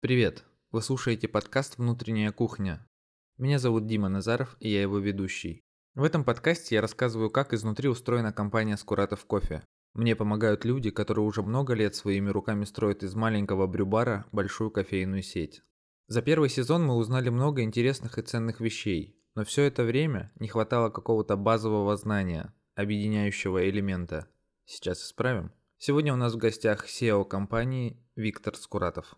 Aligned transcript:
Привет! 0.00 0.44
Вы 0.72 0.82
слушаете 0.82 1.26
подкаст 1.26 1.78
«Внутренняя 1.78 2.30
кухня». 2.30 2.86
Меня 3.38 3.58
зовут 3.58 3.86
Дима 3.86 4.10
Назаров, 4.10 4.54
и 4.60 4.68
я 4.68 4.82
его 4.82 4.98
ведущий. 4.98 5.62
В 5.94 6.04
этом 6.04 6.22
подкасте 6.22 6.74
я 6.74 6.82
рассказываю, 6.82 7.30
как 7.30 7.54
изнутри 7.54 7.88
устроена 7.88 8.30
компания 8.30 8.76
Скуратов 8.76 9.24
Кофе. 9.24 9.64
Мне 9.94 10.14
помогают 10.14 10.66
люди, 10.66 10.90
которые 10.90 11.24
уже 11.24 11.42
много 11.42 11.72
лет 11.72 11.94
своими 11.94 12.28
руками 12.28 12.66
строят 12.66 13.02
из 13.02 13.14
маленького 13.14 13.66
брюбара 13.66 14.26
большую 14.32 14.70
кофейную 14.70 15.22
сеть. 15.22 15.62
За 16.08 16.20
первый 16.20 16.50
сезон 16.50 16.84
мы 16.84 16.94
узнали 16.94 17.30
много 17.30 17.62
интересных 17.62 18.18
и 18.18 18.22
ценных 18.22 18.60
вещей, 18.60 19.18
но 19.34 19.46
все 19.46 19.62
это 19.62 19.82
время 19.82 20.30
не 20.38 20.48
хватало 20.48 20.90
какого-то 20.90 21.38
базового 21.38 21.96
знания, 21.96 22.54
объединяющего 22.74 23.66
элемента. 23.66 24.28
Сейчас 24.66 25.02
исправим. 25.02 25.52
Сегодня 25.78 26.12
у 26.12 26.16
нас 26.16 26.34
в 26.34 26.38
гостях 26.38 26.86
SEO 26.86 27.24
компании 27.24 27.98
Виктор 28.14 28.56
Скуратов. 28.56 29.16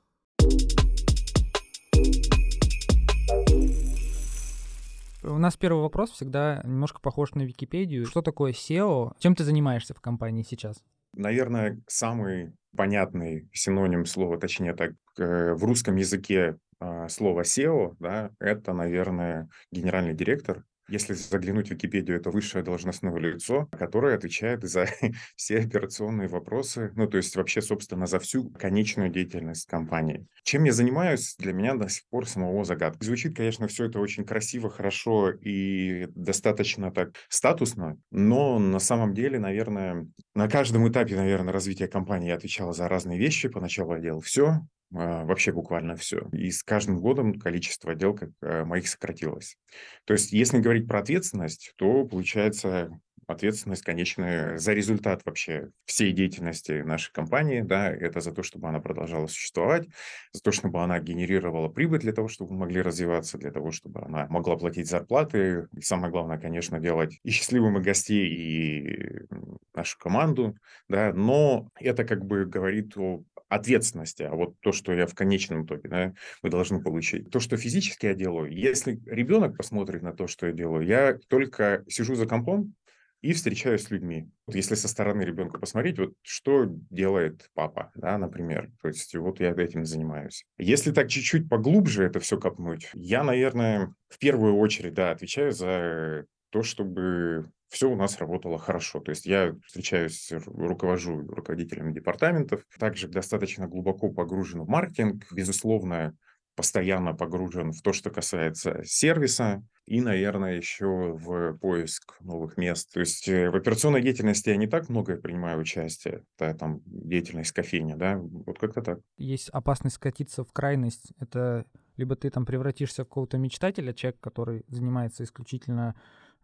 У 5.22 5.38
нас 5.38 5.56
первый 5.56 5.82
вопрос 5.82 6.10
всегда 6.12 6.62
немножко 6.64 7.00
похож 7.00 7.34
на 7.34 7.42
Википедию. 7.42 8.06
Что 8.06 8.22
такое 8.22 8.52
SEO? 8.52 9.12
Чем 9.18 9.34
ты 9.34 9.44
занимаешься 9.44 9.92
в 9.92 10.00
компании 10.00 10.42
сейчас? 10.42 10.82
Наверное, 11.14 11.80
самый 11.86 12.52
понятный 12.76 13.48
синоним 13.52 14.06
слова, 14.06 14.38
точнее 14.38 14.74
так, 14.74 14.92
э, 15.18 15.54
в 15.54 15.64
русском 15.64 15.96
языке 15.96 16.56
а, 16.80 17.08
слово 17.08 17.42
SEO, 17.42 17.96
да, 17.98 18.30
это, 18.38 18.72
наверное, 18.72 19.48
генеральный 19.72 20.14
директор 20.14 20.64
если 20.88 21.14
заглянуть 21.14 21.68
в 21.68 21.70
Википедию, 21.72 22.16
это 22.16 22.30
высшее 22.30 22.64
должностное 22.64 23.14
лицо, 23.18 23.66
которое 23.78 24.14
отвечает 24.14 24.64
за 24.64 24.86
все 25.36 25.58
операционные 25.58 26.28
вопросы, 26.28 26.92
ну, 26.96 27.06
то 27.06 27.16
есть 27.16 27.34
вообще, 27.36 27.60
собственно, 27.60 28.06
за 28.06 28.18
всю 28.18 28.50
конечную 28.50 29.10
деятельность 29.10 29.66
компании. 29.66 30.26
Чем 30.42 30.64
я 30.64 30.72
занимаюсь, 30.72 31.36
для 31.38 31.52
меня 31.52 31.74
до 31.74 31.88
сих 31.88 32.06
пор 32.08 32.26
самого 32.26 32.64
загадка. 32.64 33.04
Звучит, 33.04 33.36
конечно, 33.36 33.68
все 33.68 33.86
это 33.86 34.00
очень 34.00 34.24
красиво, 34.24 34.70
хорошо 34.70 35.30
и 35.30 36.06
достаточно 36.14 36.90
так 36.90 37.14
статусно, 37.28 37.98
но 38.10 38.58
на 38.58 38.78
самом 38.78 39.14
деле, 39.14 39.38
наверное, 39.38 40.06
на 40.34 40.48
каждом 40.48 40.88
этапе, 40.88 41.16
наверное, 41.16 41.52
развития 41.52 41.88
компании 41.88 42.28
я 42.28 42.34
отвечал 42.34 42.72
за 42.72 42.88
разные 42.88 43.18
вещи. 43.18 43.48
Поначалу 43.48 43.94
я 43.94 44.00
делал 44.00 44.20
все, 44.20 44.60
вообще 44.90 45.52
буквально 45.52 45.96
все. 45.96 46.28
И 46.32 46.50
с 46.50 46.62
каждым 46.62 47.00
годом 47.00 47.34
количество 47.38 47.94
дел 47.94 48.14
как, 48.14 48.30
э, 48.42 48.64
моих 48.64 48.88
сократилось. 48.88 49.56
То 50.04 50.14
есть, 50.14 50.32
если 50.32 50.58
говорить 50.58 50.88
про 50.88 51.00
ответственность, 51.00 51.72
то 51.76 52.04
получается 52.06 52.90
ответственность 53.26 53.82
конечная 53.82 54.58
за 54.58 54.72
результат 54.72 55.22
вообще 55.24 55.70
всей 55.84 56.12
деятельности 56.12 56.82
нашей 56.82 57.12
компании, 57.12 57.62
да, 57.62 57.90
это 57.90 58.20
за 58.20 58.32
то, 58.32 58.42
чтобы 58.42 58.68
она 58.68 58.80
продолжала 58.80 59.26
существовать, 59.26 59.88
за 60.32 60.42
то, 60.42 60.52
чтобы 60.52 60.82
она 60.82 60.98
генерировала 61.00 61.68
прибыль 61.68 62.00
для 62.00 62.12
того, 62.12 62.28
чтобы 62.28 62.52
мы 62.52 62.60
могли 62.60 62.82
развиваться, 62.82 63.38
для 63.38 63.50
того, 63.50 63.70
чтобы 63.70 64.00
она 64.02 64.26
могла 64.28 64.56
платить 64.56 64.88
зарплаты, 64.88 65.68
и 65.76 65.80
самое 65.80 66.10
главное, 66.12 66.38
конечно, 66.38 66.78
делать 66.78 67.18
и 67.22 67.30
счастливыми 67.30 67.78
гостей, 67.78 68.28
и 68.28 69.26
нашу 69.74 69.98
команду, 69.98 70.56
да, 70.88 71.12
но 71.12 71.68
это 71.80 72.04
как 72.04 72.24
бы 72.24 72.44
говорит 72.44 72.96
о 72.96 73.22
ответственности, 73.48 74.22
а 74.22 74.34
вот 74.34 74.60
то, 74.60 74.72
что 74.72 74.92
я 74.92 75.06
в 75.06 75.14
конечном 75.14 75.64
итоге, 75.64 75.88
да, 75.88 76.14
мы 76.42 76.50
должны 76.50 76.82
получить. 76.82 77.30
То, 77.30 77.40
что 77.40 77.56
физически 77.56 78.06
я 78.06 78.14
делаю, 78.14 78.52
если 78.52 79.00
ребенок 79.06 79.56
посмотрит 79.56 80.02
на 80.02 80.12
то, 80.12 80.26
что 80.26 80.46
я 80.46 80.52
делаю, 80.52 80.86
я 80.86 81.18
только 81.28 81.84
сижу 81.88 82.14
за 82.14 82.26
компом 82.26 82.74
и 83.20 83.32
встречаюсь 83.32 83.82
с 83.84 83.90
людьми. 83.90 84.28
Вот 84.46 84.54
если 84.56 84.74
со 84.74 84.88
стороны 84.88 85.22
ребенка 85.22 85.58
посмотреть, 85.58 85.98
вот 85.98 86.14
что 86.22 86.66
делает 86.90 87.48
папа, 87.54 87.90
да, 87.94 88.18
например. 88.18 88.70
То 88.80 88.88
есть 88.88 89.14
вот 89.14 89.40
я 89.40 89.50
этим 89.50 89.84
занимаюсь. 89.84 90.44
Если 90.58 90.92
так 90.92 91.08
чуть-чуть 91.08 91.48
поглубже 91.48 92.04
это 92.04 92.20
все 92.20 92.38
копнуть, 92.38 92.90
я, 92.94 93.24
наверное, 93.24 93.92
в 94.08 94.18
первую 94.18 94.56
очередь, 94.56 94.94
да, 94.94 95.10
отвечаю 95.10 95.52
за 95.52 96.26
то, 96.50 96.62
чтобы 96.62 97.50
все 97.68 97.90
у 97.90 97.96
нас 97.96 98.18
работало 98.18 98.58
хорошо. 98.58 99.00
То 99.00 99.10
есть 99.10 99.26
я 99.26 99.54
встречаюсь, 99.66 100.32
руковожу 100.46 101.20
руководителями 101.28 101.92
департаментов, 101.92 102.62
также 102.78 103.08
достаточно 103.08 103.66
глубоко 103.66 104.10
погружен 104.10 104.62
в 104.62 104.68
маркетинг, 104.68 105.26
безусловно, 105.32 106.16
постоянно 106.58 107.14
погружен 107.14 107.72
в 107.72 107.80
то, 107.80 107.92
что 107.94 108.10
касается 108.10 108.82
сервиса 108.84 109.62
и, 109.86 110.00
наверное, 110.00 110.56
еще 110.56 111.16
в 111.16 111.56
поиск 111.58 112.20
новых 112.20 112.58
мест. 112.58 112.92
То 112.92 113.00
есть 113.00 113.28
э, 113.28 113.48
в 113.48 113.56
операционной 113.56 114.02
деятельности 114.02 114.50
я 114.50 114.56
не 114.56 114.66
так 114.66 114.88
много 114.88 115.16
принимаю 115.16 115.60
участие, 115.60 116.24
это 116.36 116.52
там 116.58 116.82
деятельность 116.84 117.52
кофейни, 117.52 117.94
да, 117.94 118.18
вот 118.18 118.58
как-то 118.58 118.82
так. 118.82 118.98
Есть 119.16 119.48
опасность 119.50 119.96
скатиться 119.96 120.44
в 120.44 120.52
крайность. 120.52 121.12
Это 121.20 121.64
либо 121.96 122.16
ты 122.16 122.28
там 122.28 122.44
превратишься 122.44 123.04
в 123.04 123.08
какого-то 123.08 123.38
мечтателя, 123.38 123.92
человек, 123.92 124.20
который 124.20 124.64
занимается 124.68 125.24
исключительно 125.24 125.94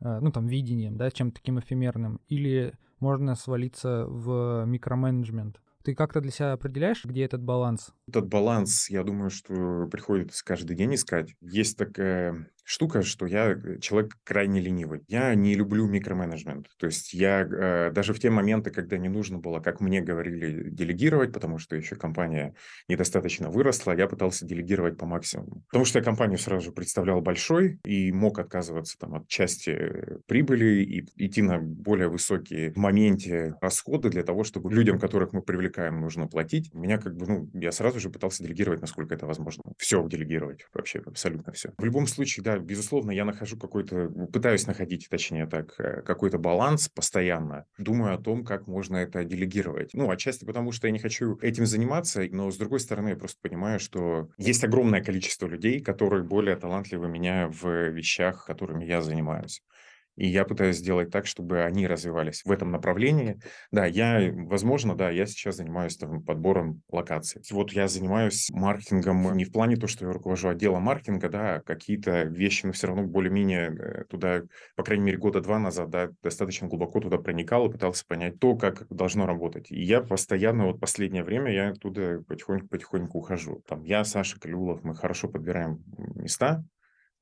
Э, 0.01 0.19
ну, 0.21 0.31
там, 0.31 0.47
видением, 0.47 0.97
да, 0.97 1.11
чем 1.11 1.31
таким 1.31 1.59
эфемерным, 1.59 2.21
или 2.29 2.75
можно 3.01 3.35
свалиться 3.35 4.07
в 4.07 4.65
микроменеджмент. 4.67 5.61
Ты 5.85 5.95
как-то 5.95 6.23
для 6.23 6.31
себя 6.31 6.53
определяешь, 6.55 7.05
где 7.05 7.25
этот 7.25 7.43
баланс? 7.43 7.93
Этот 8.09 8.27
баланс, 8.27 8.89
я 8.89 9.05
думаю, 9.05 9.29
что 9.29 9.87
приходится 9.91 10.43
каждый 10.43 10.77
день 10.77 10.95
искать. 10.95 11.35
Есть 11.43 11.77
такая 11.77 12.49
штука, 12.65 13.03
что 13.03 13.27
я 13.27 13.53
э, 13.53 13.79
человек 13.81 14.17
крайне 14.25 14.61
ленивый. 14.61 15.05
Я 15.07 15.35
не 15.35 15.55
люблю 15.55 15.87
микроменеджмент. 15.87 16.69
То 16.79 16.87
есть 16.87 17.13
я 17.13 17.43
э, 17.43 17.91
даже 17.93 18.15
в 18.15 18.19
те 18.19 18.31
моменты, 18.31 18.71
когда 18.71 18.99
не 18.99 19.09
нужно 19.09 19.39
было, 19.39 19.61
как 19.61 19.81
мне 19.81 20.01
говорили, 20.01 20.71
делегировать, 20.71 21.33
потому 21.33 21.59
что 21.59 21.77
еще 21.77 21.95
компания 21.97 22.55
недостаточно 22.89 23.51
выросла, 23.51 23.93
я 23.93 24.09
пытался 24.09 24.47
делегировать 24.47 24.99
по 24.99 25.07
максимуму. 25.07 25.63
Потому 25.69 25.85
что 25.85 25.99
я 25.99 26.05
компанию 26.05 26.39
сразу 26.39 26.67
же 26.67 26.73
представлял 26.73 27.21
большой 27.21 27.79
и 27.85 28.11
мог 28.13 28.39
отказываться 28.39 28.99
там, 28.99 29.15
от 29.15 29.29
части 29.29 30.19
прибыли 30.27 30.83
и 30.83 31.07
идти 31.17 31.43
на 31.43 31.59
более 31.59 32.09
высокие 32.09 32.73
в 32.73 32.77
моменте 32.77 33.55
расходы 33.61 34.09
для 34.09 34.23
того, 34.23 34.45
чтобы 34.45 34.73
людям, 34.73 34.99
которых 34.99 35.33
мы 35.33 35.43
привлекаем, 35.43 36.01
нужно 36.01 36.27
платить. 36.27 36.73
Меня 36.73 36.99
как 36.99 37.15
бы, 37.17 37.27
ну, 37.27 37.51
я 37.53 37.73
сразу 37.73 38.01
же 38.01 38.09
пытался 38.09 38.43
делегировать, 38.43 38.81
насколько 38.81 39.15
это 39.15 39.27
возможно. 39.27 39.63
Все 39.77 40.07
делегировать 40.09 40.67
вообще, 40.73 41.03
абсолютно 41.05 41.53
все. 41.53 41.73
В 41.77 41.85
любом 41.85 42.07
случае, 42.07 42.43
да, 42.43 42.54
безусловно, 42.63 43.11
я 43.11 43.25
нахожу 43.25 43.57
какой-то, 43.57 44.09
пытаюсь 44.33 44.67
находить, 44.67 45.09
точнее 45.09 45.47
так, 45.47 45.75
э, 45.79 46.03
какой-то 46.03 46.39
баланс 46.39 46.89
постоянно. 46.89 47.67
Думаю 47.79 48.15
о 48.15 48.19
том, 48.19 48.45
как 48.45 48.67
можно 48.67 48.97
это 48.97 49.25
делегировать. 49.25 49.91
Ну, 49.95 50.11
отчасти 50.11 50.45
потому, 50.45 50.73
что 50.73 50.87
я 50.87 50.93
не 50.93 50.99
хочу 50.99 51.37
этим 51.39 51.67
заниматься, 51.67 52.23
но 52.31 52.51
с 52.51 52.57
другой 52.57 52.81
стороны, 52.81 53.11
я 53.11 53.17
просто 53.17 53.39
понимаю, 53.41 53.79
что 53.81 54.29
есть 54.39 54.65
огромное 54.65 55.03
количество 55.03 55.47
людей, 55.47 55.81
которые 55.81 56.23
более 56.25 56.57
талантливы 56.57 57.09
меня 57.09 57.49
в 57.49 57.91
вещах, 57.91 58.45
которыми 58.47 58.85
я 58.85 59.03
занимаюсь. 59.03 59.63
И 60.17 60.27
я 60.27 60.45
пытаюсь 60.45 60.77
сделать 60.77 61.11
так, 61.11 61.27
чтобы 61.27 61.63
они 61.63 61.87
развивались 61.87 62.43
в 62.45 62.51
этом 62.51 62.71
направлении. 62.71 63.41
Да, 63.73 63.87
я, 63.87 64.33
возможно, 64.33 64.95
да, 64.95 65.11
я 65.11 65.27
сейчас 65.27 65.57
занимаюсь 65.57 65.97
там, 65.97 66.23
подбором 66.23 66.83
локаций. 66.91 67.43
Вот 67.51 67.73
я 67.73 67.89
занимаюсь 67.89 68.51
маркетингом 68.51 69.37
не 69.37 69.45
в 69.45 69.53
плане 69.53 69.77
то, 69.77 69.87
что 69.87 70.07
я 70.07 70.13
руковожу 70.13 70.49
отделом 70.49 70.83
маркетинга, 70.83 71.29
да, 71.29 71.55
а 71.57 71.61
какие-то 71.61 72.23
вещи, 72.23 72.67
но 72.67 72.73
все 72.73 72.87
равно 72.87 73.05
более-менее 73.05 73.77
э, 73.77 74.05
туда, 74.05 74.43
по 74.77 74.85
крайней 74.85 75.05
мере, 75.05 75.19
года 75.19 75.41
два 75.41 75.59
назад, 75.59 75.91
да, 75.91 76.11
достаточно 76.23 76.69
глубоко 76.69 77.01
туда 77.01 77.19
проникал 77.19 77.69
и 77.69 77.73
пытался 77.73 78.05
понять 78.07 78.39
то, 78.39 78.57
как 78.57 78.87
должно 78.89 79.27
работать. 79.27 79.71
И 79.71 79.83
я 79.83 80.01
постоянно, 80.01 80.67
вот 80.67 80.81
последнее 80.81 81.25
время, 81.25 81.53
я 81.53 81.71
оттуда 81.71 82.23
потихоньку-потихоньку 82.29 83.19
ухожу. 83.19 83.63
Там 83.67 83.83
я, 83.83 84.05
Саша 84.05 84.39
Калюлов, 84.39 84.85
мы 84.85 84.95
хорошо 84.95 85.29
подбираем 85.29 85.83
места, 86.15 86.65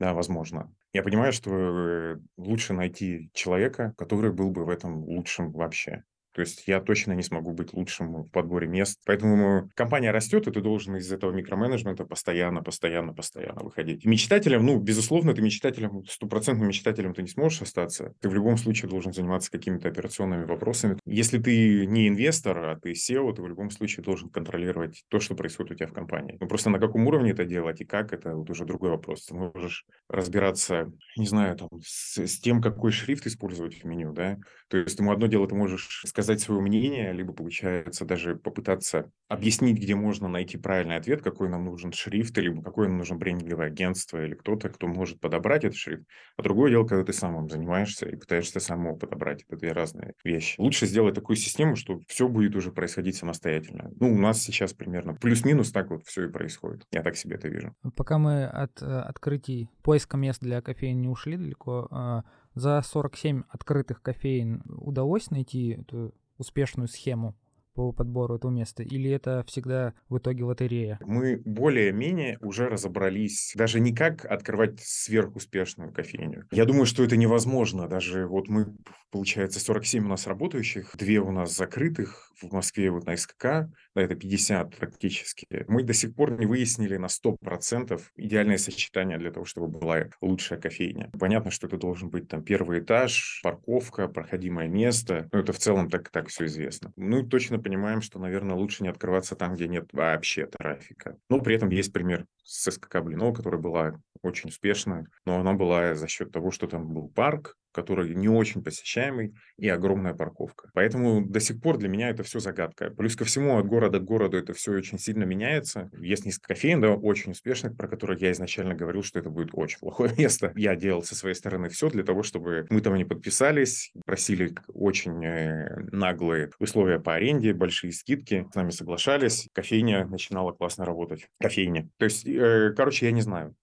да, 0.02 0.14
возможно. 0.14 0.74
Я 0.92 1.04
понимаю, 1.04 1.32
что 1.32 1.50
э, 1.52 2.18
лучше 2.36 2.72
найти 2.72 3.30
человека, 3.34 3.94
который 3.96 4.32
был 4.32 4.50
бы 4.50 4.64
в 4.64 4.68
этом 4.68 5.04
лучшим 5.04 5.52
вообще. 5.52 6.02
То 6.32 6.40
есть 6.40 6.64
я 6.66 6.80
точно 6.80 7.12
не 7.12 7.22
смогу 7.22 7.52
быть 7.52 7.72
лучшим 7.72 8.22
в 8.22 8.28
подборе 8.30 8.66
мест. 8.66 9.00
Поэтому 9.04 9.70
компания 9.74 10.10
растет, 10.10 10.46
и 10.46 10.50
ты 10.50 10.60
должен 10.60 10.96
из 10.96 11.12
этого 11.12 11.32
микроменеджмента 11.32 12.04
постоянно, 12.04 12.62
постоянно, 12.62 13.12
постоянно 13.12 13.62
выходить. 13.62 14.04
Мечтателем, 14.04 14.64
ну, 14.64 14.78
безусловно, 14.78 15.34
ты 15.34 15.42
мечтателем, 15.42 16.04
стопроцентным 16.06 16.68
мечтателем 16.68 17.14
ты 17.14 17.22
не 17.22 17.28
сможешь 17.28 17.62
остаться. 17.62 18.14
Ты 18.20 18.28
в 18.28 18.34
любом 18.34 18.56
случае 18.56 18.90
должен 18.90 19.12
заниматься 19.12 19.50
какими-то 19.50 19.88
операционными 19.88 20.44
вопросами. 20.44 20.98
Если 21.04 21.38
ты 21.38 21.86
не 21.86 22.08
инвестор, 22.08 22.58
а 22.58 22.76
ты 22.76 22.92
SEO, 22.92 23.34
ты 23.34 23.42
в 23.42 23.48
любом 23.48 23.70
случае 23.70 24.04
должен 24.04 24.28
контролировать 24.30 25.04
то, 25.08 25.20
что 25.20 25.34
происходит 25.34 25.72
у 25.72 25.74
тебя 25.74 25.86
в 25.88 25.92
компании. 25.92 26.36
Ну, 26.40 26.48
просто 26.48 26.70
на 26.70 26.78
каком 26.78 27.06
уровне 27.06 27.32
это 27.32 27.44
делать 27.44 27.80
и 27.80 27.84
как, 27.84 28.12
это 28.12 28.34
вот 28.34 28.48
уже 28.50 28.64
другой 28.64 28.90
вопрос. 28.90 29.26
Ты 29.26 29.34
можешь 29.34 29.84
разбираться, 30.08 30.92
не 31.16 31.26
знаю, 31.26 31.56
там, 31.56 31.68
с, 31.84 32.18
с 32.18 32.40
тем, 32.40 32.62
какой 32.62 32.90
шрифт 32.92 33.26
использовать 33.26 33.82
в 33.82 33.84
меню, 33.84 34.12
да. 34.12 34.38
То 34.68 34.78
есть 34.78 34.98
ему 34.98 35.12
одно 35.12 35.26
дело, 35.26 35.46
ты 35.46 35.54
можешь 35.54 36.02
сказать, 36.06 36.21
сказать 36.22 36.40
свое 36.40 36.60
мнение, 36.60 37.12
либо, 37.12 37.32
получается, 37.32 38.04
даже 38.04 38.36
попытаться 38.36 39.10
объяснить, 39.28 39.78
где 39.78 39.94
можно 39.94 40.28
найти 40.28 40.56
правильный 40.56 40.96
ответ, 40.96 41.22
какой 41.22 41.48
нам 41.48 41.64
нужен 41.64 41.92
шрифт, 41.92 42.36
либо 42.38 42.62
какое 42.62 42.88
нам 42.88 42.98
нужно 42.98 43.16
брендинговое 43.16 43.66
агентство, 43.66 44.24
или 44.24 44.34
кто-то, 44.34 44.68
кто 44.68 44.86
может 44.86 45.20
подобрать 45.20 45.64
этот 45.64 45.76
шрифт. 45.76 46.04
А 46.36 46.42
другое 46.42 46.70
дело, 46.70 46.86
когда 46.86 47.04
ты 47.04 47.12
самым 47.12 47.48
занимаешься 47.48 48.08
и 48.08 48.16
пытаешься 48.16 48.60
самому 48.60 48.96
подобрать. 48.96 49.44
Это 49.48 49.56
две 49.56 49.72
разные 49.72 50.14
вещи. 50.24 50.60
Лучше 50.60 50.86
сделать 50.86 51.14
такую 51.14 51.36
систему, 51.36 51.76
что 51.76 52.00
все 52.06 52.28
будет 52.28 52.54
уже 52.54 52.70
происходить 52.70 53.16
самостоятельно. 53.16 53.90
Ну, 53.98 54.12
у 54.12 54.18
нас 54.18 54.40
сейчас 54.40 54.72
примерно 54.72 55.14
плюс-минус 55.14 55.72
так 55.72 55.90
вот 55.90 56.04
все 56.06 56.26
и 56.26 56.28
происходит. 56.30 56.86
Я 56.92 57.02
так 57.02 57.16
себе 57.16 57.36
это 57.36 57.48
вижу. 57.48 57.74
Пока 57.96 58.18
мы 58.18 58.44
от 58.44 58.80
э, 58.82 58.86
открытий 58.86 59.68
поиска 59.82 60.16
мест 60.16 60.40
для 60.40 60.62
кофеин 60.62 61.00
не 61.00 61.08
ушли 61.08 61.36
далеко, 61.36 61.88
э, 61.90 62.22
за 62.54 62.82
47 62.82 63.42
открытых 63.48 64.02
кофеин 64.02 64.62
удалось 64.66 65.30
найти 65.30 65.78
эту 65.80 66.14
успешную 66.38 66.88
схему 66.88 67.36
по 67.74 67.92
подбору 67.92 68.36
этого 68.36 68.50
места? 68.50 68.82
Или 68.82 69.10
это 69.10 69.44
всегда 69.46 69.94
в 70.08 70.18
итоге 70.18 70.44
лотерея? 70.44 70.98
Мы 71.04 71.40
более-менее 71.44 72.38
уже 72.40 72.68
разобрались 72.68 73.52
даже 73.56 73.80
не 73.80 73.94
как 73.94 74.24
открывать 74.24 74.80
сверхуспешную 74.80 75.92
кофейню. 75.92 76.46
Я 76.50 76.64
думаю, 76.64 76.86
что 76.86 77.02
это 77.02 77.16
невозможно. 77.16 77.88
Даже 77.88 78.26
вот 78.26 78.48
мы, 78.48 78.74
получается, 79.10 79.60
47 79.60 80.04
у 80.04 80.08
нас 80.08 80.26
работающих, 80.26 80.96
две 80.96 81.20
у 81.20 81.30
нас 81.30 81.56
закрытых 81.56 82.30
в 82.40 82.52
Москве 82.52 82.90
вот 82.90 83.06
на 83.06 83.16
СКК, 83.16 83.70
это 83.94 84.14
50 84.14 84.76
практически. 84.76 85.46
Мы 85.68 85.82
до 85.82 85.92
сих 85.92 86.14
пор 86.14 86.38
не 86.38 86.46
выяснили 86.46 86.96
на 86.96 87.06
100% 87.06 88.00
идеальное 88.16 88.58
сочетание 88.58 89.18
для 89.18 89.30
того, 89.30 89.44
чтобы 89.44 89.68
была 89.68 90.06
лучшая 90.20 90.58
кофейня. 90.58 91.10
Понятно, 91.18 91.50
что 91.50 91.66
это 91.66 91.76
должен 91.76 92.08
быть 92.08 92.28
там 92.28 92.42
первый 92.42 92.80
этаж, 92.80 93.40
парковка, 93.42 94.08
проходимое 94.08 94.68
место. 94.68 95.28
Ну, 95.32 95.38
это 95.38 95.52
в 95.52 95.58
целом 95.58 95.90
так, 95.90 96.10
так 96.10 96.28
все 96.28 96.46
известно. 96.46 96.92
Ну, 96.96 97.22
точно 97.22 97.58
понимаем, 97.58 98.00
что, 98.00 98.18
наверное, 98.18 98.56
лучше 98.56 98.82
не 98.82 98.88
открываться 98.88 99.36
там, 99.36 99.54
где 99.54 99.68
нет 99.68 99.88
вообще 99.92 100.46
трафика. 100.46 101.16
Но 101.28 101.40
при 101.40 101.56
этом 101.56 101.68
есть 101.70 101.92
пример 101.92 102.26
с 102.44 102.70
СКК 102.70 103.02
Блино, 103.02 103.32
которая 103.32 103.60
была 103.60 104.00
очень 104.22 104.50
успешная, 104.50 105.06
но 105.26 105.38
она 105.38 105.52
была 105.52 105.94
за 105.94 106.08
счет 106.08 106.32
того, 106.32 106.50
что 106.50 106.66
там 106.66 106.92
был 106.92 107.08
парк, 107.08 107.56
который 107.72 108.14
не 108.14 108.28
очень 108.28 108.62
посещаемый, 108.62 109.34
и 109.56 109.68
огромная 109.68 110.14
парковка. 110.14 110.70
Поэтому 110.74 111.26
до 111.26 111.40
сих 111.40 111.60
пор 111.60 111.78
для 111.78 111.88
меня 111.88 112.10
это 112.10 112.22
все 112.22 112.38
загадка. 112.38 112.90
Плюс 112.90 113.16
ко 113.16 113.24
всему, 113.24 113.58
от 113.58 113.66
города 113.66 113.98
к 113.98 114.04
городу 114.04 114.36
это 114.36 114.52
все 114.52 114.72
очень 114.72 114.98
сильно 114.98 115.24
меняется. 115.24 115.90
Есть 115.98 116.24
несколько 116.24 116.48
кофеин, 116.48 116.80
да, 116.80 116.90
очень 116.90 117.32
успешных, 117.32 117.76
про 117.76 117.88
которые 117.88 118.18
я 118.20 118.32
изначально 118.32 118.74
говорил, 118.74 119.02
что 119.02 119.18
это 119.18 119.30
будет 119.30 119.50
очень 119.52 119.78
плохое 119.78 120.12
место. 120.18 120.52
Я 120.54 120.76
делал 120.76 121.02
со 121.02 121.14
своей 121.14 121.34
стороны 121.34 121.68
все 121.70 121.88
для 121.88 122.04
того, 122.04 122.22
чтобы 122.22 122.66
мы 122.70 122.80
там 122.80 122.94
не 122.94 123.04
подписались, 123.04 123.92
просили 124.04 124.54
очень 124.68 125.24
э, 125.24 125.88
наглые 125.92 126.50
условия 126.58 127.00
по 127.00 127.14
аренде, 127.14 127.54
большие 127.54 127.92
скидки, 127.92 128.46
с 128.52 128.54
нами 128.54 128.70
соглашались, 128.70 129.48
кофейня 129.52 130.06
начинала 130.06 130.52
классно 130.52 130.84
работать. 130.84 131.28
Кофейня. 131.40 131.88
То 131.96 132.04
есть, 132.04 132.26
э, 132.26 132.74
короче, 132.76 133.06
я 133.06 133.12
не 133.12 133.22
знаю. 133.22 133.54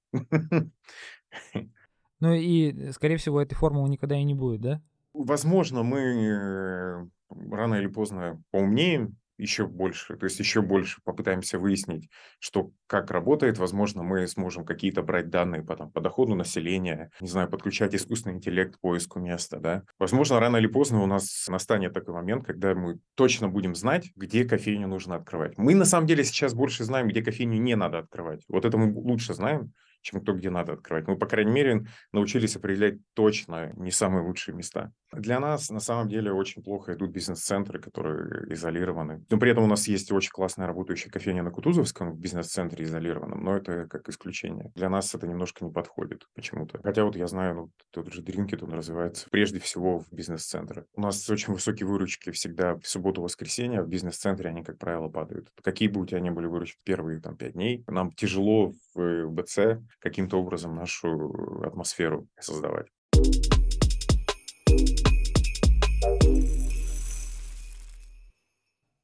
Ну 2.21 2.33
и, 2.33 2.91
скорее 2.91 3.17
всего, 3.17 3.41
этой 3.41 3.55
формулы 3.55 3.89
никогда 3.89 4.17
и 4.17 4.23
не 4.23 4.33
будет, 4.33 4.61
да? 4.61 4.81
Возможно, 5.13 5.83
мы 5.83 5.99
э, 5.99 7.05
рано 7.29 7.75
или 7.75 7.87
поздно 7.87 8.41
поумнеем 8.51 9.17
еще 9.39 9.65
больше, 9.67 10.17
то 10.17 10.25
есть 10.25 10.37
еще 10.39 10.61
больше 10.61 10.99
попытаемся 11.03 11.57
выяснить, 11.57 12.09
что 12.39 12.71
как 12.87 13.09
работает. 13.09 13.57
Возможно, 13.57 14.03
мы 14.03 14.27
сможем 14.27 14.65
какие-то 14.65 15.01
брать 15.01 15.29
данные 15.29 15.63
по, 15.63 15.75
там, 15.77 15.91
по 15.91 16.01
доходу 16.01 16.35
населения, 16.35 17.09
не 17.21 17.29
знаю, 17.29 17.49
подключать 17.49 17.95
искусственный 17.95 18.35
интеллект 18.35 18.75
к 18.75 18.79
поиску 18.81 19.19
места, 19.19 19.59
да. 19.59 19.83
Возможно, 19.97 20.39
рано 20.39 20.57
или 20.57 20.67
поздно 20.67 21.01
у 21.01 21.07
нас 21.07 21.47
настанет 21.47 21.93
такой 21.93 22.13
момент, 22.13 22.45
когда 22.45 22.75
мы 22.75 22.99
точно 23.15 23.47
будем 23.47 23.75
знать, 23.75 24.11
где 24.15 24.43
кофейню 24.43 24.87
нужно 24.87 25.15
открывать. 25.15 25.57
Мы 25.57 25.73
на 25.73 25.85
самом 25.85 26.05
деле 26.05 26.23
сейчас 26.25 26.53
больше 26.53 26.83
знаем, 26.83 27.07
где 27.07 27.23
кофейню 27.23 27.59
не 27.59 27.75
надо 27.75 27.99
открывать. 27.99 28.43
Вот 28.49 28.65
это 28.65 28.77
мы 28.77 28.93
лучше 28.93 29.33
знаем, 29.33 29.71
чем 30.01 30.21
кто 30.21 30.33
где 30.33 30.49
надо 30.49 30.73
открывать. 30.73 31.07
Мы, 31.07 31.17
по 31.17 31.25
крайней 31.25 31.51
мере, 31.51 31.85
научились 32.11 32.55
определять 32.55 32.99
точно 33.13 33.71
не 33.75 33.91
самые 33.91 34.23
лучшие 34.23 34.55
места. 34.55 34.91
Для 35.11 35.39
нас 35.39 35.69
на 35.69 35.79
самом 35.79 36.07
деле 36.07 36.31
очень 36.31 36.63
плохо 36.63 36.93
идут 36.93 37.11
бизнес-центры, 37.11 37.79
которые 37.79 38.53
изолированы. 38.53 39.25
Но 39.29 39.37
при 39.37 39.51
этом 39.51 39.63
у 39.63 39.67
нас 39.67 39.87
есть 39.87 40.11
очень 40.11 40.31
классная 40.31 40.67
работающая 40.67 41.09
кофейня 41.09 41.43
на 41.43 41.51
Кутузовском 41.51 42.11
в 42.11 42.19
бизнес-центре 42.19 42.85
изолированном, 42.85 43.43
но 43.43 43.57
это 43.57 43.87
как 43.87 44.07
исключение. 44.09 44.71
Для 44.75 44.89
нас 44.89 45.13
это 45.15 45.27
немножко 45.27 45.65
не 45.65 45.71
подходит 45.71 46.27
почему-то. 46.35 46.79
Хотя 46.83 47.03
вот 47.03 47.15
я 47.15 47.27
знаю, 47.27 47.55
ну, 47.55 47.71
тот 47.91 48.13
же 48.13 48.21
Дринкет, 48.21 48.63
он 48.63 48.73
развивается 48.73 49.27
прежде 49.31 49.59
всего 49.59 49.99
в 49.99 50.11
бизнес-центре. 50.11 50.85
У 50.95 51.01
нас 51.01 51.29
очень 51.29 51.53
высокие 51.53 51.87
выручки 51.87 52.31
всегда 52.31 52.75
в 52.75 52.85
субботу-воскресенье, 52.85 53.79
а 53.79 53.83
в 53.83 53.87
бизнес-центре 53.87 54.49
они, 54.49 54.63
как 54.63 54.77
правило, 54.77 55.09
падают. 55.09 55.49
Какие 55.63 55.89
бы 55.89 56.01
у 56.01 56.05
тебя 56.05 56.19
ни 56.19 56.29
были 56.29 56.45
выручки 56.45 56.79
первые 56.83 57.19
там 57.19 57.35
пять 57.35 57.53
дней, 57.53 57.83
нам 57.87 58.11
тяжело 58.11 58.73
в 58.93 59.29
БЦ 59.29 59.79
каким-то 59.99 60.39
образом 60.39 60.75
нашу 60.75 61.63
атмосферу 61.63 62.27
создавать. 62.39 62.87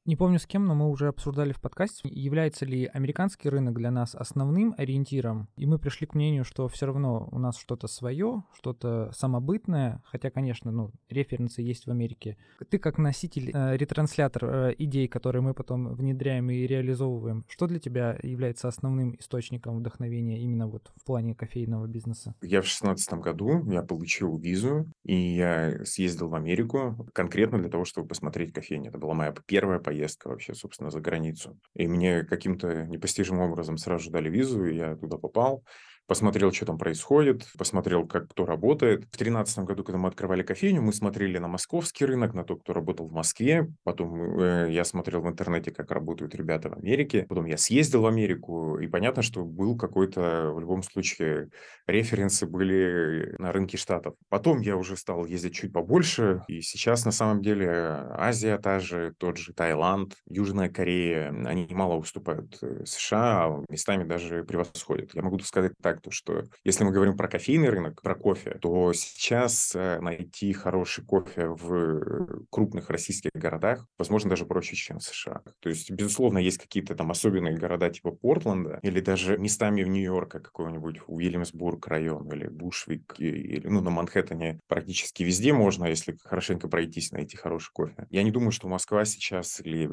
Не 0.06 0.14
помню 0.14 0.38
с 0.38 0.46
кем, 0.46 0.66
но 0.66 0.76
мы 0.76 0.88
уже 0.88 1.08
обсуждали 1.08 1.52
в 1.52 1.60
подкасте, 1.60 2.08
является 2.08 2.64
ли 2.64 2.86
американский 2.86 3.48
рынок 3.48 3.74
для 3.74 3.90
нас 3.90 4.14
основным 4.14 4.72
ориентиром. 4.78 5.48
И 5.56 5.66
мы 5.66 5.80
пришли 5.80 6.06
к 6.06 6.14
мнению, 6.14 6.44
что 6.44 6.68
все 6.68 6.86
равно 6.86 7.28
у 7.32 7.40
нас 7.40 7.58
что-то 7.58 7.88
свое, 7.88 8.44
что-то 8.54 9.10
самобытное, 9.12 10.00
хотя, 10.04 10.30
конечно, 10.30 10.70
ну, 10.70 10.92
референсы 11.10 11.60
есть 11.60 11.86
в 11.86 11.90
Америке. 11.90 12.36
Ты 12.70 12.78
как 12.78 12.98
носитель, 12.98 13.50
э, 13.52 13.76
ретранслятор 13.76 14.44
э, 14.44 14.74
идей, 14.78 15.08
которые 15.08 15.42
мы 15.42 15.54
потом 15.54 15.92
внедряем 15.96 16.50
и 16.50 16.68
реализовываем, 16.68 17.44
что 17.48 17.66
для 17.66 17.80
тебя 17.80 18.16
является 18.22 18.68
основным 18.68 19.16
источником 19.18 19.76
вдохновения 19.76 20.38
именно 20.40 20.68
вот 20.68 20.92
в 20.94 21.04
плане 21.04 21.34
кофейного 21.34 21.88
бизнеса? 21.88 22.36
Я 22.42 22.62
в 22.62 22.66
шестнадцатом 22.66 23.20
году, 23.20 23.68
я 23.72 23.82
получил 23.82 24.38
визу, 24.38 24.86
и 25.02 25.16
я 25.16 25.84
съездил 25.84 26.28
в 26.28 26.36
Америку 26.36 27.08
конкретно 27.12 27.58
для 27.58 27.70
того, 27.70 27.84
чтобы 27.84 28.06
посмотреть 28.06 28.52
кофейню. 28.52 28.90
Это 28.90 28.98
была 28.98 29.14
моя 29.14 29.34
первая 29.48 29.80
поездка 29.80 29.95
поездка 29.96 30.28
вообще, 30.28 30.54
собственно, 30.54 30.90
за 30.90 31.00
границу. 31.00 31.58
И 31.74 31.86
мне 31.88 32.22
каким-то 32.22 32.84
непостижимым 32.84 33.50
образом 33.50 33.78
сразу 33.78 34.04
же 34.04 34.10
дали 34.10 34.28
визу, 34.28 34.64
и 34.66 34.76
я 34.76 34.94
туда 34.96 35.16
попал 35.16 35.64
посмотрел, 36.06 36.52
что 36.52 36.66
там 36.66 36.78
происходит, 36.78 37.46
посмотрел, 37.58 38.06
как 38.06 38.28
кто 38.30 38.46
работает. 38.46 39.00
В 39.00 39.16
2013 39.16 39.58
году, 39.60 39.84
когда 39.84 39.98
мы 39.98 40.08
открывали 40.08 40.42
кофейню, 40.42 40.82
мы 40.82 40.92
смотрели 40.92 41.38
на 41.38 41.48
московский 41.48 42.04
рынок, 42.04 42.34
на 42.34 42.44
то, 42.44 42.56
кто 42.56 42.72
работал 42.72 43.08
в 43.08 43.12
Москве. 43.12 43.68
Потом 43.84 44.40
э, 44.40 44.68
я 44.70 44.84
смотрел 44.84 45.22
в 45.22 45.28
интернете, 45.28 45.70
как 45.70 45.90
работают 45.90 46.34
ребята 46.34 46.68
в 46.68 46.74
Америке. 46.74 47.26
Потом 47.28 47.46
я 47.46 47.56
съездил 47.56 48.02
в 48.02 48.06
Америку, 48.06 48.78
и 48.78 48.86
понятно, 48.86 49.22
что 49.22 49.44
был 49.44 49.76
какой-то, 49.76 50.52
в 50.52 50.60
любом 50.60 50.82
случае, 50.82 51.50
референсы 51.86 52.46
были 52.46 53.34
на 53.38 53.52
рынке 53.52 53.76
Штатов. 53.76 54.14
Потом 54.28 54.60
я 54.60 54.76
уже 54.76 54.96
стал 54.96 55.26
ездить 55.26 55.54
чуть 55.54 55.72
побольше, 55.72 56.42
и 56.48 56.60
сейчас, 56.60 57.04
на 57.04 57.12
самом 57.12 57.42
деле, 57.42 57.70
Азия 57.70 58.58
та 58.58 58.80
же, 58.80 59.14
тот 59.18 59.36
же 59.36 59.52
Таиланд, 59.52 60.14
Южная 60.26 60.68
Корея, 60.68 61.28
они 61.46 61.66
мало 61.70 61.94
уступают 61.94 62.58
э, 62.62 62.84
США, 62.84 63.46
а 63.46 63.64
местами 63.68 64.04
даже 64.04 64.44
превосходят. 64.44 65.14
Я 65.14 65.22
могу 65.22 65.38
сказать 65.40 65.72
так, 65.82 65.95
так, 65.96 66.02
то 66.02 66.10
что 66.10 66.44
если 66.64 66.84
мы 66.84 66.92
говорим 66.92 67.16
про 67.16 67.28
кофейный 67.28 67.70
рынок, 67.70 68.02
про 68.02 68.14
кофе, 68.14 68.58
то 68.60 68.92
сейчас 68.92 69.74
э, 69.74 69.98
найти 70.00 70.52
хороший 70.52 71.04
кофе 71.04 71.48
в 71.48 72.46
крупных 72.50 72.90
российских 72.90 73.30
городах, 73.34 73.86
возможно, 73.98 74.30
даже 74.30 74.46
проще, 74.46 74.76
чем 74.76 74.98
в 74.98 75.02
США. 75.02 75.42
То 75.60 75.68
есть, 75.68 75.90
безусловно, 75.90 76.38
есть 76.38 76.58
какие-то 76.58 76.94
там 76.94 77.10
особенные 77.10 77.56
города 77.56 77.90
типа 77.90 78.10
Портленда 78.10 78.78
или 78.82 79.00
даже 79.00 79.38
местами 79.38 79.82
в 79.82 79.88
Нью-Йорке 79.88 80.40
какой-нибудь 80.40 81.00
Уильямсбург 81.06 81.86
район 81.88 82.30
или 82.32 82.48
Бушвик, 82.48 83.14
или, 83.18 83.66
ну, 83.66 83.80
на 83.80 83.90
Манхэттене 83.90 84.60
практически 84.68 85.22
везде 85.22 85.52
можно, 85.52 85.86
если 85.86 86.16
хорошенько 86.22 86.68
пройтись, 86.68 87.12
найти 87.12 87.36
хороший 87.36 87.72
кофе. 87.72 88.06
Я 88.10 88.22
не 88.22 88.30
думаю, 88.30 88.50
что 88.50 88.68
Москва 88.68 89.04
сейчас 89.04 89.60
или 89.60 89.88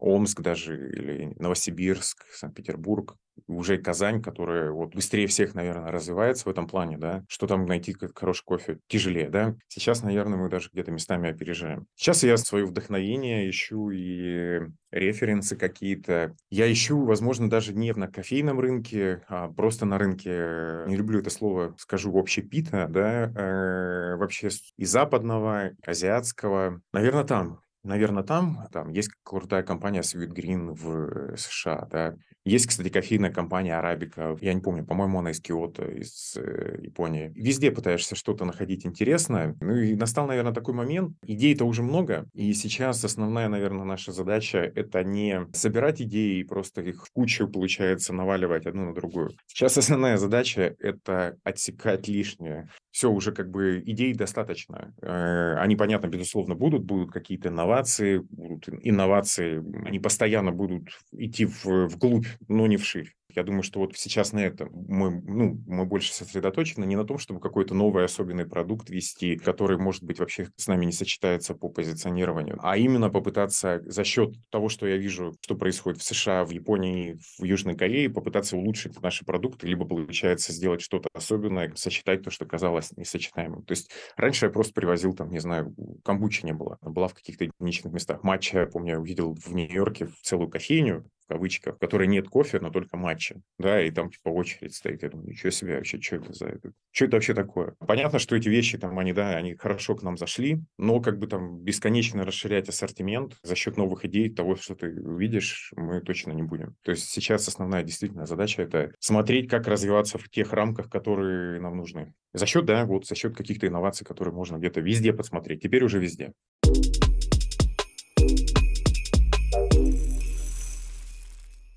Омск 0.00 0.40
даже, 0.40 0.90
или 0.90 1.34
Новосибирск, 1.38 2.24
Санкт-Петербург, 2.32 3.16
уже 3.46 3.78
Казань, 3.78 4.22
которая 4.22 4.70
вот 4.70 4.94
быстрее 4.94 5.26
всех, 5.26 5.43
наверное, 5.52 5.92
развивается 5.92 6.46
в 6.46 6.50
этом 6.50 6.66
плане, 6.66 6.96
да, 6.96 7.22
что 7.28 7.46
там 7.46 7.66
найти 7.66 7.94
хороший 8.14 8.44
кофе 8.44 8.78
тяжелее, 8.86 9.28
да. 9.28 9.56
Сейчас, 9.68 10.02
наверное, 10.02 10.38
мы 10.38 10.48
даже 10.48 10.70
где-то 10.72 10.90
местами 10.90 11.28
опережаем. 11.28 11.86
Сейчас 11.94 12.22
я 12.22 12.38
свое 12.38 12.64
вдохновение 12.64 13.50
ищу 13.50 13.90
и 13.90 14.60
референсы 14.90 15.56
какие-то. 15.56 16.34
Я 16.50 16.72
ищу, 16.72 17.04
возможно, 17.04 17.50
даже 17.50 17.74
не 17.74 17.92
на 17.92 18.08
кофейном 18.08 18.60
рынке, 18.60 19.22
а 19.28 19.48
просто 19.48 19.84
на 19.84 19.98
рынке, 19.98 20.84
не 20.86 20.96
люблю 20.96 21.20
это 21.20 21.30
слово, 21.30 21.74
скажу, 21.78 22.16
общепита, 22.16 22.86
да, 22.88 23.30
э, 23.34 24.16
вообще 24.16 24.48
и 24.76 24.84
западного, 24.84 25.68
и 25.68 25.74
азиатского. 25.84 26.80
Наверное, 26.92 27.24
там 27.24 27.60
наверное, 27.84 28.22
там, 28.22 28.66
там 28.72 28.90
есть 28.90 29.10
крутая 29.22 29.62
компания 29.62 30.00
Sweet 30.00 30.34
Green 30.34 30.72
в 30.72 31.32
э, 31.32 31.36
США, 31.36 31.86
да. 31.90 32.14
Есть, 32.44 32.66
кстати, 32.66 32.88
кофейная 32.88 33.32
компания 33.32 33.72
Arabica, 33.72 34.36
я 34.40 34.52
не 34.52 34.60
помню, 34.60 34.84
по-моему, 34.84 35.18
она 35.18 35.30
из 35.30 35.40
Киото, 35.40 35.84
из 35.84 36.36
э, 36.36 36.78
Японии. 36.82 37.32
Везде 37.34 37.70
пытаешься 37.70 38.16
что-то 38.16 38.44
находить 38.44 38.84
интересное. 38.84 39.56
Ну 39.60 39.76
и 39.76 39.94
настал, 39.94 40.26
наверное, 40.26 40.52
такой 40.52 40.74
момент, 40.74 41.16
идей-то 41.22 41.64
уже 41.64 41.82
много, 41.82 42.26
и 42.34 42.52
сейчас 42.52 43.04
основная, 43.04 43.48
наверное, 43.48 43.84
наша 43.84 44.12
задача— 44.12 44.58
это 44.74 45.02
не 45.04 45.46
собирать 45.52 46.02
идеи 46.02 46.40
и 46.40 46.44
просто 46.44 46.82
их 46.82 47.06
в 47.06 47.12
кучу, 47.12 47.48
получается, 47.48 48.12
наваливать 48.12 48.66
одну 48.66 48.86
на 48.86 48.94
другую. 48.94 49.30
Сейчас 49.46 49.78
основная 49.78 50.16
задача— 50.16 50.74
это 50.78 51.36
отсекать 51.44 52.08
лишнее. 52.08 52.68
Все, 52.94 53.10
уже 53.10 53.32
как 53.32 53.50
бы 53.50 53.82
идей 53.84 54.14
достаточно. 54.14 54.94
Э, 55.02 55.56
они, 55.58 55.74
понятно, 55.74 56.06
безусловно, 56.06 56.54
будут, 56.54 56.84
будут 56.84 57.10
какие-то 57.10 57.48
инновации, 57.48 58.18
будут 58.18 58.68
инновации, 58.68 59.58
они 59.84 59.98
постоянно 59.98 60.52
будут 60.52 61.00
идти 61.10 61.44
в, 61.44 61.88
вглубь, 61.88 62.28
но 62.46 62.68
не 62.68 62.76
вширь. 62.76 63.12
Я 63.34 63.42
думаю, 63.42 63.62
что 63.62 63.80
вот 63.80 63.96
сейчас 63.96 64.32
на 64.32 64.40
этом 64.40 64.70
мы, 64.72 65.22
ну, 65.22 65.60
мы 65.66 65.84
больше 65.84 66.12
сосредоточены 66.12 66.84
не 66.84 66.96
на 66.96 67.04
том, 67.04 67.18
чтобы 67.18 67.40
какой-то 67.40 67.74
новый 67.74 68.04
особенный 68.04 68.46
продукт 68.46 68.90
вести, 68.90 69.36
который, 69.36 69.78
может 69.78 70.04
быть, 70.04 70.20
вообще 70.20 70.48
с 70.56 70.66
нами 70.66 70.84
не 70.84 70.92
сочетается 70.92 71.54
по 71.54 71.68
позиционированию, 71.68 72.58
а 72.62 72.76
именно 72.76 73.10
попытаться 73.10 73.80
за 73.84 74.04
счет 74.04 74.34
того, 74.50 74.68
что 74.68 74.86
я 74.86 74.96
вижу, 74.96 75.34
что 75.40 75.56
происходит 75.56 76.00
в 76.00 76.04
США, 76.04 76.44
в 76.44 76.50
Японии, 76.50 77.18
в 77.38 77.44
Южной 77.44 77.76
Корее, 77.76 78.08
попытаться 78.08 78.56
улучшить 78.56 79.00
наши 79.00 79.24
продукты, 79.24 79.66
либо 79.66 79.84
получается 79.84 80.52
сделать 80.52 80.80
что-то 80.80 81.08
особенное, 81.12 81.72
сочетать 81.74 82.22
то, 82.22 82.30
что 82.30 82.46
казалось 82.46 82.92
несочетаемым. 82.96 83.64
То 83.64 83.72
есть 83.72 83.90
раньше 84.16 84.46
я 84.46 84.50
просто 84.50 84.72
привозил, 84.74 85.14
там, 85.14 85.30
не 85.30 85.40
знаю, 85.40 85.74
камбучи 86.04 86.44
не 86.44 86.52
было, 86.52 86.78
была 86.82 87.08
в 87.08 87.14
каких-то 87.14 87.44
единичных 87.44 87.92
местах. 87.92 88.22
Матча, 88.22 88.60
я 88.60 88.66
помню, 88.66 88.92
я 88.92 89.00
увидел 89.00 89.34
в 89.34 89.54
Нью-Йорке 89.54 90.08
целую 90.22 90.48
кофейню, 90.48 91.04
в 91.24 91.32
кавычках, 91.32 91.76
в 91.76 91.78
которой 91.78 92.06
нет 92.06 92.28
кофе, 92.28 92.60
но 92.60 92.70
только 92.70 92.96
матча, 92.96 93.40
да, 93.58 93.82
и 93.82 93.90
там 93.90 94.10
типа 94.10 94.28
очередь 94.28 94.74
стоит. 94.74 95.02
Я 95.02 95.10
думаю, 95.10 95.28
ничего 95.28 95.50
себе 95.50 95.76
вообще, 95.76 96.00
что 96.00 96.16
это 96.16 96.32
за 96.32 96.46
это? 96.46 96.72
Что 96.90 97.04
это 97.06 97.16
вообще 97.16 97.34
такое? 97.34 97.74
Понятно, 97.78 98.18
что 98.18 98.36
эти 98.36 98.48
вещи 98.48 98.78
там, 98.78 98.98
они, 98.98 99.12
да, 99.12 99.30
они 99.30 99.54
хорошо 99.54 99.94
к 99.94 100.02
нам 100.02 100.16
зашли, 100.16 100.60
но 100.78 101.00
как 101.00 101.18
бы 101.18 101.26
там 101.26 101.58
бесконечно 101.60 102.24
расширять 102.24 102.68
ассортимент 102.68 103.36
за 103.42 103.54
счет 103.54 103.76
новых 103.76 104.04
идей, 104.04 104.30
того, 104.30 104.56
что 104.56 104.74
ты 104.74 104.88
увидишь, 105.00 105.72
мы 105.76 106.00
точно 106.00 106.32
не 106.32 106.42
будем. 106.42 106.76
То 106.82 106.90
есть 106.90 107.08
сейчас 107.08 107.48
основная 107.48 107.82
действительно 107.82 108.26
задача 108.26 108.62
это 108.62 108.92
смотреть, 108.98 109.48
как 109.48 109.66
развиваться 109.66 110.18
в 110.18 110.28
тех 110.28 110.52
рамках, 110.52 110.90
которые 110.90 111.60
нам 111.60 111.76
нужны. 111.76 112.14
За 112.32 112.46
счет, 112.46 112.64
да, 112.64 112.84
вот 112.84 113.06
за 113.06 113.14
счет 113.14 113.36
каких-то 113.36 113.66
инноваций, 113.66 114.06
которые 114.06 114.34
можно 114.34 114.56
где-то 114.56 114.80
везде 114.80 115.12
посмотреть. 115.12 115.62
Теперь 115.62 115.84
уже 115.84 115.98
везде. 115.98 116.32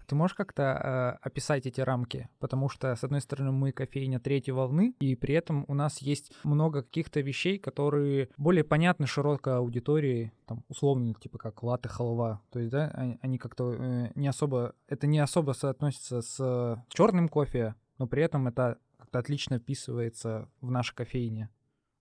Ты 0.07 0.15
можешь 0.15 0.35
как-то 0.35 0.63
э, 0.63 1.27
описать 1.27 1.65
эти 1.65 1.81
рамки? 1.81 2.29
Потому 2.39 2.69
что, 2.69 2.95
с 2.95 3.03
одной 3.03 3.21
стороны, 3.21 3.51
мы 3.51 3.73
кофейня 3.73 4.19
третьей 4.19 4.53
волны, 4.53 4.95
и 4.99 5.15
при 5.15 5.35
этом 5.35 5.65
у 5.67 5.73
нас 5.73 5.99
есть 5.99 6.31
много 6.43 6.81
каких-то 6.81 7.19
вещей, 7.19 7.59
которые 7.59 8.29
более 8.37 8.63
понятны 8.63 9.05
широкой 9.05 9.57
аудитории, 9.57 10.31
там, 10.45 10.63
условно, 10.69 11.13
типа 11.13 11.37
как 11.37 11.61
латы 11.61 11.89
халва. 11.89 12.41
То 12.51 12.59
есть, 12.59 12.71
да, 12.71 12.89
они, 12.93 13.19
они 13.21 13.37
как-то 13.37 13.73
э, 13.73 14.11
не 14.15 14.27
особо, 14.27 14.73
это 14.87 15.07
не 15.07 15.19
особо 15.19 15.51
соотносится 15.51 16.21
с 16.21 16.85
черным 16.87 17.27
кофе, 17.27 17.75
но 17.97 18.07
при 18.07 18.23
этом 18.23 18.47
это 18.47 18.77
как-то 18.97 19.19
отлично 19.19 19.59
вписывается 19.59 20.49
в 20.61 20.71
наши 20.71 20.95
кофейни. 20.95 21.49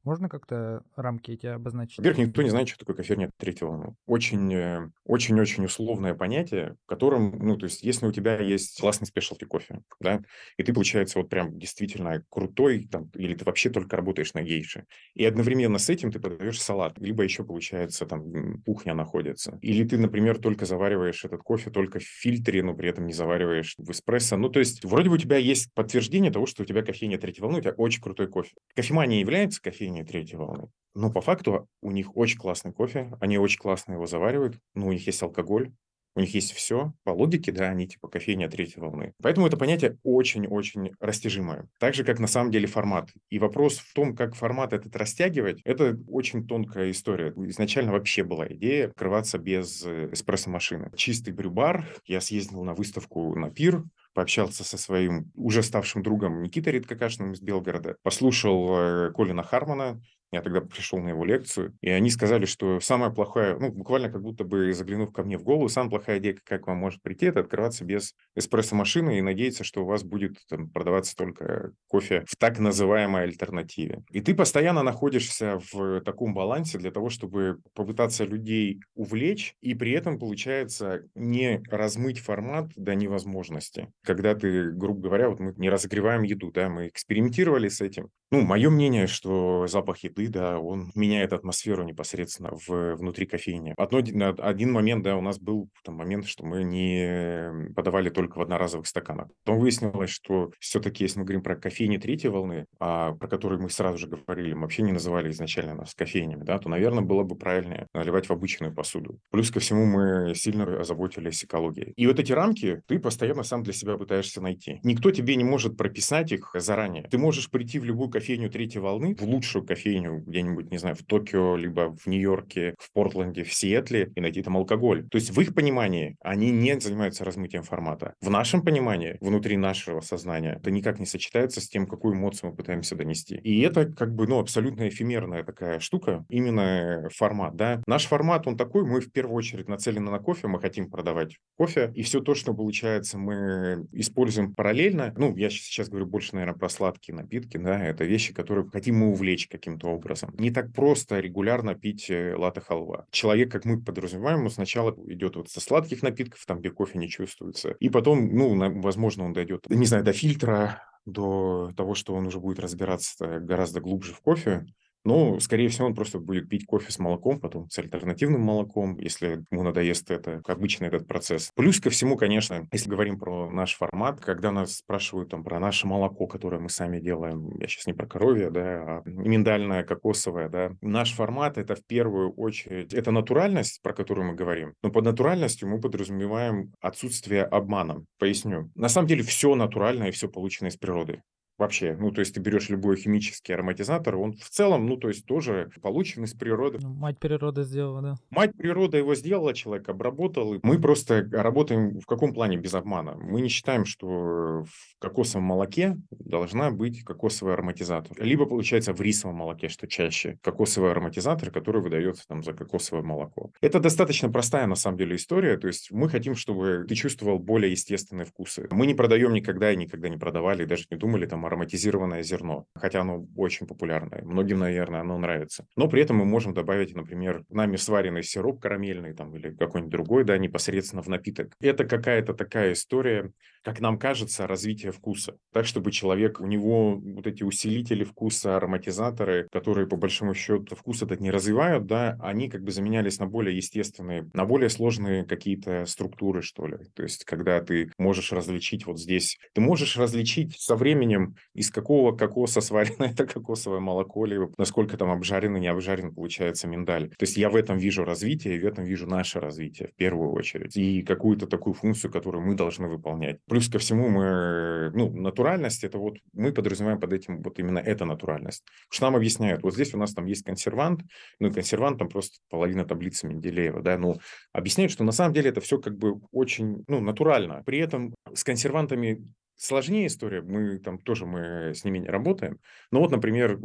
Можно 0.07 0.29
как-то 0.29 0.85
рамки 0.95 1.33
эти 1.33 1.47
обозначить? 1.47 1.99
Во-первых, 1.99 2.29
никто 2.29 2.43
не 2.43 2.51
знает, 2.51 2.69
что 2.69 2.79
такое 2.79 2.95
кофейня 2.95 3.29
третьего 3.39 3.71
волны. 3.71 3.97
Очень, 4.07 4.55
э, 4.55 4.89
очень-очень 5.05 5.65
условное 5.65 6.15
понятие, 6.15 6.77
в 6.85 6.87
котором, 6.87 7.37
ну, 7.41 7.57
то 7.57 7.65
есть, 7.65 7.83
если 7.83 8.07
у 8.07 8.13
тебя 8.13 8.39
есть 8.39 8.81
классный 8.81 9.09
спешлти 9.09 9.45
кофе, 9.47 9.81
да, 9.99 10.23
и 10.57 10.63
ты, 10.63 10.73
получается, 10.73 11.19
вот 11.19 11.29
прям 11.29 11.59
действительно 11.59 12.23
крутой, 12.31 12.87
там, 12.89 13.11
или 13.15 13.35
ты 13.35 13.45
вообще 13.45 13.69
только 13.69 13.97
работаешь 13.97 14.33
на 14.35 14.43
гейше, 14.43 14.85
и 15.15 15.25
одновременно 15.25 15.79
с 15.79 15.91
этим 15.91 16.13
ты 16.13 16.21
подаешь 16.21 16.63
салат, 16.63 16.99
либо 17.01 17.25
еще, 17.25 17.43
получается, 17.43 18.07
там, 18.07 18.63
кухня 18.63 18.95
находится. 18.95 19.59
Или 19.61 19.83
ты, 19.85 19.99
например, 19.99 20.39
только 20.39 20.67
завариваешь 20.67 21.25
этот 21.25 21.43
кофе 21.43 21.71
только 21.71 21.99
в 21.99 22.05
фильтре, 22.05 22.63
но 22.63 22.75
при 22.75 22.89
этом 22.91 23.07
не 23.07 23.13
завариваешь 23.13 23.75
в 23.77 23.91
эспрессо. 23.91 24.37
Ну, 24.37 24.51
то 24.51 24.61
есть, 24.61 24.85
вроде 24.85 25.09
бы 25.09 25.17
у 25.17 25.19
тебя 25.19 25.37
есть 25.37 25.75
подтверждение 25.75 26.31
того, 26.31 26.47
что 26.47 26.63
у 26.63 26.67
тебя 26.67 26.83
кофейня 26.83 27.19
третьей 27.19 27.43
волны, 27.43 27.59
у 27.59 27.61
тебя 27.61 27.73
очень 27.73 28.01
крутой 28.01 28.29
кофе. 28.29 28.53
Кофемания 28.77 29.19
является 29.19 29.61
кофейней 29.61 29.96
поколения 29.97 30.05
третьей 30.05 30.37
волны. 30.37 30.69
Но 30.95 31.11
по 31.11 31.21
факту 31.21 31.69
у 31.83 31.91
них 31.91 32.17
очень 32.17 32.39
классный 32.39 32.73
кофе, 32.73 33.13
они 33.21 33.39
очень 33.39 33.59
классно 33.59 33.95
его 33.95 34.07
заваривают, 34.07 34.59
но 34.75 34.87
у 34.87 34.93
них 34.93 35.07
есть 35.07 35.23
алкоголь, 35.23 35.73
у 36.17 36.21
них 36.21 36.35
есть 36.35 36.53
все. 36.53 36.95
По 37.05 37.11
логике, 37.11 37.53
да, 37.53 37.69
они 37.69 37.87
типа 37.87 38.09
кофейня 38.09 38.49
третьей 38.49 38.81
волны. 38.81 39.13
Поэтому 39.23 39.47
это 39.47 39.59
понятие 39.59 39.99
очень-очень 40.03 40.93
растяжимое. 40.99 41.69
Так 41.79 41.93
же, 41.93 42.05
как 42.05 42.19
на 42.19 42.27
самом 42.27 42.51
деле 42.51 42.67
формат. 42.67 43.11
И 43.29 43.39
вопрос 43.39 43.77
в 43.77 43.93
том, 43.93 44.17
как 44.17 44.35
формат 44.35 44.73
этот 44.73 44.97
растягивать, 44.97 45.61
это 45.65 45.99
очень 46.09 46.47
тонкая 46.47 46.91
история. 46.91 47.35
Изначально 47.37 47.93
вообще 47.93 48.25
была 48.25 48.47
идея 48.49 48.87
открываться 48.89 49.37
без 49.37 49.85
э, 49.85 50.09
эспрессо-машины. 50.13 50.91
Чистый 50.97 51.35
брюбар. 51.35 51.87
Я 52.07 52.23
съездил 52.23 52.65
на 52.65 52.73
выставку 52.73 53.37
на 53.37 53.51
пир, 53.51 53.85
пообщался 54.17 54.65
со 54.65 54.79
своим 54.79 55.31
уже 55.35 55.63
ставшим 55.63 56.03
другом 56.03 56.43
Никитой 56.43 56.73
Редкокашиным 56.73 57.33
из 57.33 57.41
Белгорода, 57.43 57.97
послушал 58.03 58.69
э, 58.71 59.13
Колина 59.15 59.43
Хармона, 59.43 60.01
я 60.33 60.43
тогда 60.43 60.61
пришел 60.61 60.99
на 60.99 61.11
его 61.11 61.25
лекцию, 61.25 61.77
и 61.81 61.91
они 61.91 62.11
сказали, 62.11 62.45
что 62.47 62.81
самая 62.81 63.11
плохая, 63.11 63.59
ну, 63.59 63.71
буквально 63.71 64.11
как 64.11 64.23
будто 64.23 64.45
бы 64.45 64.73
заглянув 64.73 65.13
ко 65.13 65.23
мне 65.23 65.39
в 65.39 65.43
голову, 65.43 65.69
самая 65.69 65.91
плохая 65.91 66.19
идея, 66.19 66.37
как 66.45 66.67
вам 66.67 66.79
может 66.79 67.03
прийти, 67.03 67.27
это 67.27 67.41
открываться 67.41 67.85
без 67.85 68.15
эспрессо-машины 68.35 69.19
и 69.19 69.23
надеяться, 69.23 69.65
что 69.65 69.83
у 69.83 69.87
вас 69.87 70.03
будет 70.03 70.37
там, 70.49 70.69
продаваться 70.71 71.15
только 71.17 71.73
кофе 71.89 72.25
в 72.27 72.37
так 72.37 72.59
называемой 72.59 73.25
альтернативе. 73.25 74.03
И 74.11 74.21
ты 74.21 74.35
постоянно 74.35 74.83
находишься 74.83 75.61
в 75.73 76.01
таком 76.01 76.35
балансе 76.35 76.79
для 76.79 76.91
того, 76.91 77.09
чтобы 77.09 77.59
попытаться 77.75 78.25
людей 78.25 78.81
увлечь, 78.95 79.55
и 79.61 79.75
при 79.75 79.93
этом, 79.93 80.19
получается, 80.19 81.03
не 81.15 81.63
размыть 81.71 82.19
формат 82.19 82.71
до 82.77 82.95
невозможности. 82.95 83.93
Когда 84.05 84.35
ты, 84.35 84.71
грубо 84.73 85.01
говоря, 85.01 85.31
вот 85.31 85.41
мы 85.41 85.55
не 85.57 85.71
разогреваем 85.71 86.23
еду, 86.23 86.51
да, 86.51 86.69
мы 86.69 86.89
экспериментировали 86.89 87.69
с 87.69 87.81
этим. 87.81 88.09
Ну, 88.31 88.43
мое 88.43 88.71
мнение, 88.71 89.07
что 89.07 89.67
запах 89.69 89.99
еды 90.23 90.37
да, 90.37 90.59
он 90.59 90.93
меняет 90.95 91.33
атмосферу 91.33 91.83
непосредственно 91.83 92.51
в, 92.53 92.97
внутри 92.97 93.27
кофейни. 93.27 93.75
Одно, 93.77 94.03
один 94.39 94.73
момент, 94.73 95.03
да, 95.03 95.17
у 95.17 95.23
нас 95.23 95.39
был 95.39 95.71
там 95.83 95.95
момент, 95.95 96.27
что 96.27 96.45
мы 96.45 96.63
не 96.63 97.73
подавали 97.75 98.11
только 98.11 98.39
в 98.39 98.43
одноразовых 98.43 98.87
стаканах. 98.87 99.29
Потом 99.45 99.61
выяснилось, 99.61 100.11
что 100.11 100.51
все-таки, 100.61 101.05
если 101.05 101.21
мы 101.21 101.25
говорим 101.25 101.43
про 101.43 101.57
кофейни 101.57 101.97
третьей 101.97 102.31
волны, 102.31 102.67
а, 102.79 103.13
про 103.13 103.29
которые 103.29 103.61
мы 103.61 103.71
сразу 103.71 103.99
же 103.99 104.09
говорили, 104.09 104.53
мы 104.53 104.63
вообще 104.63 104.83
не 104.83 104.93
называли 104.93 105.31
изначально 105.31 105.75
нас 105.75 105.95
кофейнями, 105.95 106.45
да, 106.45 106.59
то, 106.59 106.69
наверное, 106.69 107.03
было 107.03 107.23
бы 107.23 107.37
правильнее 107.37 107.87
наливать 107.95 108.29
в 108.29 108.33
обычную 108.33 108.75
посуду. 108.75 109.19
Плюс 109.31 109.51
ко 109.51 109.61
всему 109.61 109.87
мы 109.87 110.35
сильно 110.35 110.81
озаботились 110.81 111.45
экологией. 111.45 111.93
И 111.97 112.07
вот 112.07 112.21
эти 112.21 112.33
рамки 112.33 112.83
ты 112.87 112.99
постоянно 112.99 113.43
сам 113.43 113.63
для 113.63 113.73
себя 113.73 113.97
пытаешься 113.97 114.41
найти. 114.41 114.81
Никто 114.83 115.11
тебе 115.11 115.37
не 115.37 115.45
может 115.45 115.77
прописать 115.77 116.33
их 116.33 116.51
заранее. 116.55 117.05
Ты 117.11 117.19
можешь 117.19 117.51
прийти 117.51 117.79
в 117.79 117.85
любую 117.85 118.11
кофейню 118.11 118.51
третьей 118.51 118.81
волны, 118.81 119.17
в 119.19 119.23
лучшую 119.23 119.65
кофейню 119.65 120.06
кофейню 120.07 120.23
где-нибудь, 120.27 120.71
не 120.71 120.79
знаю, 120.79 120.97
в 120.97 121.03
Токио, 121.03 121.57
либо 121.57 121.95
в 121.97 122.07
Нью-Йорке, 122.07 122.75
в 122.79 122.93
Портленде, 122.93 123.45
в 123.45 123.53
Сиэтле 123.53 124.13
и 124.15 124.21
найти 124.21 124.43
там 124.43 124.57
алкоголь. 124.57 125.07
То 125.09 125.17
есть 125.17 125.31
в 125.31 125.41
их 125.41 125.55
понимании 125.55 126.17
они 126.21 126.51
не 126.51 126.79
занимаются 126.79 127.25
размытием 127.25 127.63
формата. 127.63 128.15
В 128.21 128.31
нашем 128.31 128.63
понимании, 128.63 129.17
внутри 129.21 129.57
нашего 129.57 130.01
сознания, 130.01 130.57
это 130.61 130.71
никак 130.71 130.99
не 130.99 131.07
сочетается 131.07 131.61
с 131.61 131.69
тем, 131.69 131.87
какую 131.87 132.15
эмоцию 132.15 132.51
мы 132.51 132.57
пытаемся 132.57 132.97
донести. 132.97 133.37
И 133.37 133.61
это 133.61 133.87
как 133.87 134.15
бы, 134.15 134.27
ну, 134.27 134.39
абсолютно 134.39 134.89
эфемерная 134.89 135.43
такая 135.43 135.81
штука, 135.81 136.25
именно 136.29 137.09
формат, 137.15 137.57
да. 137.57 137.83
Наш 137.87 138.07
формат, 138.07 138.47
он 138.47 138.57
такой, 138.57 138.85
мы 138.85 139.01
в 139.01 139.13
первую 139.13 139.37
очередь 139.37 139.69
нацелены 139.69 140.11
на 140.11 140.19
кофе, 140.19 140.49
мы 140.49 140.61
хотим 140.61 140.91
продавать 140.91 141.37
кофе, 141.57 141.93
и 141.95 142.03
все 142.03 142.21
то, 142.21 142.35
что 142.35 142.55
получается, 142.55 143.19
мы 143.19 143.87
используем 143.93 144.55
параллельно. 144.55 145.15
Ну, 145.17 145.37
я 145.37 145.51
сейчас 145.51 145.89
говорю 145.89 146.07
больше, 146.07 146.35
наверное, 146.35 146.59
про 146.59 146.69
сладкие 146.69 147.15
напитки, 147.15 147.57
да, 147.57 147.83
это 147.83 148.05
вещи, 148.05 148.33
которые 148.33 148.69
хотим 148.69 148.97
мы 148.97 149.09
увлечь 149.09 149.49
каким-то 149.49 149.89
образом. 149.97 150.35
Не 150.39 150.51
так 150.51 150.73
просто 150.73 151.21
регулярно 151.21 151.75
пить 151.75 152.11
э, 152.11 152.35
латте 152.37 152.61
халва. 152.61 153.07
Человек, 153.11 153.51
как 153.51 153.65
мы 153.65 153.83
подразумеваем, 153.83 154.45
он 154.45 154.51
сначала 154.51 154.95
идет 155.07 155.37
вот 155.37 155.51
со 155.51 155.61
сладких 155.61 156.03
напитков, 156.03 156.45
там, 156.47 156.61
где 156.61 156.71
кофе 156.71 156.99
не 156.99 157.09
чувствуется, 157.09 157.71
и 157.81 157.89
потом, 157.89 158.35
ну, 158.35 158.81
возможно, 158.81 159.25
он 159.25 159.33
дойдет, 159.33 159.69
не 159.69 159.87
знаю, 159.87 160.05
до 160.05 160.13
фильтра, 160.13 160.83
до 161.05 161.73
того, 161.77 161.95
что 161.95 162.15
он 162.15 162.27
уже 162.27 162.41
будет 162.41 162.59
разбираться 162.59 163.41
гораздо 163.41 163.81
глубже 163.81 164.13
в 164.13 164.21
кофе, 164.21 164.67
Но, 165.07 165.39
скорее 165.39 165.69
всего, 165.69 165.87
он 165.87 165.95
просто 165.95 166.19
будет 166.19 166.49
пить 166.49 166.67
кофе 166.67 166.91
с 166.91 166.99
молоком, 166.99 167.39
потом 167.39 167.71
с 167.71 167.79
альтернативным 167.79 168.41
молоком, 168.41 168.99
если 168.99 169.45
ему 169.53 169.63
надоест 169.63 170.11
это, 170.11 170.43
обычно 170.49 170.87
этот 170.87 171.07
процесс. 171.07 171.53
Плюс 171.55 171.81
ко 171.81 171.91
всему, 171.91 172.17
конечно, 172.17 172.67
если 172.73 172.91
говорим 172.91 173.17
про 173.17 173.49
наш 173.49 173.77
формат, 173.77 174.21
когда 174.21 174.51
нас 174.51 174.79
спрашивают 174.79 175.31
там 175.31 175.45
про 175.45 175.61
наше 175.61 175.87
молоко, 175.87 176.27
которое 176.27 176.59
мы 176.59 176.69
сами 176.69 176.99
делаем, 176.99 177.57
я 177.61 177.69
сейчас 177.69 177.87
не 177.87 177.93
про 177.93 178.09
коровье, 178.09 178.51
да, 178.51 178.63
а 178.83 179.03
миндальное, 179.05 179.85
кокосовое, 179.85 180.49
да. 180.49 180.73
Наш 180.81 181.15
формат– 181.15 181.57
это 181.59 181.77
в 181.77 181.87
первую 181.87 182.33
очередь, 182.33 182.93
это 182.93 183.13
натуральность, 183.13 183.81
про 183.83 183.93
которую 183.93 184.27
мы 184.27 184.35
говорим. 184.35 184.75
Но 184.83 184.91
под 184.91 185.05
натуральностью 185.05 185.69
мы 185.69 185.81
подразумеваем 185.81 186.73
отсутствие 186.81 187.45
обмана. 187.45 188.05
Поясню. 188.19 188.73
На 188.75 188.89
самом 188.89 189.07
деле 189.07 189.23
все 189.23 189.55
натуральное 189.55 190.09
и 190.09 190.11
все 190.13 190.29
получено 190.29 190.67
из 190.67 190.77
природы 190.77 191.23
вообще. 191.59 191.97
Ну, 191.99 192.11
то 192.11 192.21
есть 192.21 192.35
ты 192.35 192.41
берешь 192.41 192.69
любой 192.69 192.97
химический 192.97 193.55
ароматизатор, 193.55 194.17
он 194.17 194.35
в 194.35 194.49
целом, 194.51 194.87
ну, 194.87 194.97
то 194.97 195.09
есть 195.09 195.27
тоже 195.27 195.71
получен 195.83 196.25
из 196.25 196.35
природы. 196.35 196.79
Ну, 196.81 196.91
мать 196.91 197.19
природа 197.19 197.63
сделала, 197.65 198.03
да. 198.03 198.15
Мать 198.31 198.53
природа 198.57 198.97
его 198.99 199.15
сделала, 199.15 199.55
человек 199.55 199.89
обработал. 199.89 200.55
И 200.55 200.61
мы 200.63 200.79
просто 200.79 201.29
работаем 201.33 202.01
в 202.01 202.07
каком 202.07 202.33
плане 202.33 202.57
без 202.57 202.75
обмана? 202.75 203.17
Мы 203.17 203.41
не 203.41 203.49
считаем, 203.49 203.85
что 203.85 204.65
в 204.65 204.99
кокосовом 204.99 205.45
молоке 205.45 205.97
должна 206.11 206.71
быть 206.71 207.05
кокосовый 207.05 207.55
ароматизатор. 207.55 208.17
Либо, 208.23 208.47
получается, 208.47 208.93
в 208.93 209.01
рисовом 209.01 209.37
молоке, 209.37 209.69
что 209.69 209.87
чаще, 209.87 210.39
кокосовый 210.43 210.91
ароматизатор, 210.91 211.51
который 211.51 211.81
выдается 211.81 212.27
там 212.27 212.43
за 212.43 212.53
кокосовое 212.53 213.03
молоко. 213.03 213.51
Это 213.61 213.81
достаточно 213.81 214.31
простая, 214.31 214.67
на 214.67 214.75
самом 214.75 214.99
деле, 214.99 215.17
история. 215.17 215.57
То 215.57 215.67
есть 215.69 215.91
мы 215.91 216.09
хотим, 216.09 216.35
чтобы 216.35 216.85
ты 216.89 216.95
чувствовал 216.95 217.39
более 217.39 217.71
естественные 217.71 218.27
вкусы. 218.27 218.69
Мы 218.71 218.87
не 218.87 218.95
продаем 218.95 219.33
никогда 219.33 219.73
и 219.73 219.77
никогда 219.77 220.09
не 220.09 220.17
продавали, 220.17 220.65
даже 220.65 220.85
не 220.91 220.97
думали 220.97 221.27
там 221.27 221.46
ароматизированное 221.47 222.23
зерно, 222.23 222.67
хотя 222.75 223.01
оно 223.01 223.27
очень 223.37 223.67
популярное. 223.67 224.23
Многим, 224.23 224.59
наверное, 224.59 225.01
оно 225.01 225.19
нравится. 225.19 225.67
Но 225.77 225.89
при 225.89 226.03
этом 226.03 226.17
мы 226.17 226.25
можем 226.25 226.55
добавить, 226.55 226.95
например, 226.95 227.45
нами 227.49 227.77
сваренный 227.77 228.23
сироп 228.23 228.61
карамельный 228.61 229.15
там, 229.15 229.35
или 229.35 229.55
какой-нибудь 229.55 229.93
другой, 229.93 230.25
да, 230.25 230.39
непосредственно 230.39 231.03
в 231.03 231.09
напиток. 231.09 231.55
Это 231.61 231.85
какая-то 231.85 232.35
такая 232.35 232.73
история, 232.73 233.33
как 233.63 233.81
нам 233.81 233.99
кажется, 233.99 234.47
развития 234.47 234.93
вкуса. 234.93 235.37
Так, 235.53 235.67
чтобы 235.67 235.91
человек, 235.91 236.41
у 236.41 236.47
него 236.47 236.97
вот 236.97 237.27
эти 237.27 237.43
усилители 237.43 238.05
вкуса, 238.05 238.57
ароматизаторы, 238.57 239.49
которые 239.51 239.87
по 239.87 239.97
большому 239.97 240.35
счету 240.35 240.77
вкус 240.77 241.03
этот 241.03 241.21
не 241.21 241.31
развивают, 241.31 241.87
да, 241.87 242.17
они 242.21 242.49
как 242.49 242.63
бы 242.63 242.71
заменялись 242.71 243.19
на 243.19 243.27
более 243.27 243.57
естественные, 243.57 244.29
на 244.33 244.45
более 244.45 244.69
сложные 244.69 245.25
какие-то 245.25 245.85
структуры, 245.87 246.43
что 246.43 246.67
ли. 246.67 246.79
То 246.95 247.03
есть, 247.03 247.25
когда 247.25 247.61
ты 247.61 247.91
можешь 247.99 248.33
различить 248.33 248.87
вот 248.87 248.99
здесь, 248.99 249.39
ты 249.55 249.61
можешь 249.61 249.97
различить 249.97 250.57
со 250.59 250.77
временем 250.77 251.36
из 251.55 251.71
какого 251.71 252.17
кокоса 252.17 252.61
сварено 252.61 253.05
это 253.05 253.27
кокосовое 253.27 253.81
молоко, 253.81 254.25
либо 254.27 254.53
насколько 254.59 254.97
там 254.97 255.11
обжарено, 255.11 255.59
не 255.59 255.69
обжарен 255.69 256.15
получается 256.15 256.69
миндаль. 256.69 257.11
То 257.11 257.23
есть 257.25 257.37
я 257.37 257.51
в 257.51 257.57
этом 257.57 257.79
вижу 257.79 258.05
развитие, 258.05 258.57
и 258.57 258.61
в 258.61 258.67
этом 258.67 258.85
вижу 258.85 259.07
наше 259.07 259.41
развитие 259.41 259.89
в 259.89 259.95
первую 259.95 260.33
очередь. 260.33 260.77
И 260.77 261.03
какую-то 261.03 261.47
такую 261.47 261.75
функцию, 261.75 262.11
которую 262.11 262.45
мы 262.45 262.55
должны 262.55 262.89
выполнять. 262.89 263.39
Плюс 263.49 263.69
ко 263.69 263.79
всему 263.79 264.09
мы, 264.09 264.91
ну, 264.95 265.11
натуральность, 265.11 265.85
это 265.85 265.99
вот 265.99 266.19
мы 266.33 266.53
подразумеваем 266.53 267.01
под 267.01 267.13
этим 267.13 267.43
вот 267.43 267.59
именно 267.59 267.79
эта 267.79 268.05
натуральность. 268.05 268.65
Потому 268.89 268.91
что 268.91 269.07
нам 269.07 269.17
объясняют, 269.17 269.63
вот 269.63 269.75
здесь 269.75 269.95
у 269.95 269.99
нас 269.99 270.15
там 270.15 270.27
есть 270.27 270.45
консервант, 270.45 271.03
ну, 271.41 271.53
консервант 271.53 271.99
там 271.99 272.09
просто 272.09 272.39
половина 272.51 272.85
таблицы 272.85 273.27
Менделеева, 273.27 273.83
да, 273.83 273.99
ну, 273.99 274.17
объясняют, 274.53 274.93
что 274.93 275.05
на 275.05 275.13
самом 275.13 275.33
деле 275.35 275.51
это 275.51 275.61
все 275.61 275.79
как 275.79 275.97
бы 275.97 276.21
очень, 276.33 276.85
ну, 276.89 277.01
натурально. 277.01 277.63
При 277.65 277.79
этом 277.79 278.15
с 278.33 278.45
консервантами 278.45 279.25
сложнее 279.57 280.07
история, 280.07 280.43
мы 280.43 280.79
там 280.79 280.99
тоже 280.99 281.27
мы 281.27 281.75
с 281.75 281.85
ними 281.85 281.99
не 281.99 282.09
работаем. 282.09 282.61
Но 282.91 283.01
вот, 283.01 283.11
например, 283.11 283.59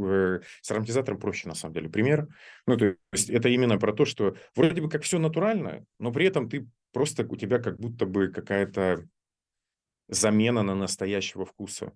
с 0.62 0.72
ароматизатором 0.72 1.20
проще 1.20 1.48
на 1.48 1.56
самом 1.56 1.74
деле 1.74 1.90
пример. 1.90 2.28
Ну, 2.66 2.78
то 2.78 2.96
есть 3.12 3.30
это 3.30 3.50
именно 3.50 3.78
про 3.78 3.94
то, 3.94 4.06
что 4.06 4.36
вроде 4.56 4.82
бы 4.82 4.90
как 4.90 5.04
все 5.04 5.20
натурально, 5.20 5.86
но 6.00 6.12
при 6.12 6.26
этом 6.26 6.50
ты 6.50 6.68
просто, 6.94 7.26
у 7.28 7.36
тебя 7.36 7.60
как 7.60 7.80
будто 7.80 8.06
бы 8.06 8.30
какая-то 8.30 9.08
замена 10.08 10.64
на 10.64 10.76
настоящего 10.76 11.46
вкуса. 11.46 11.94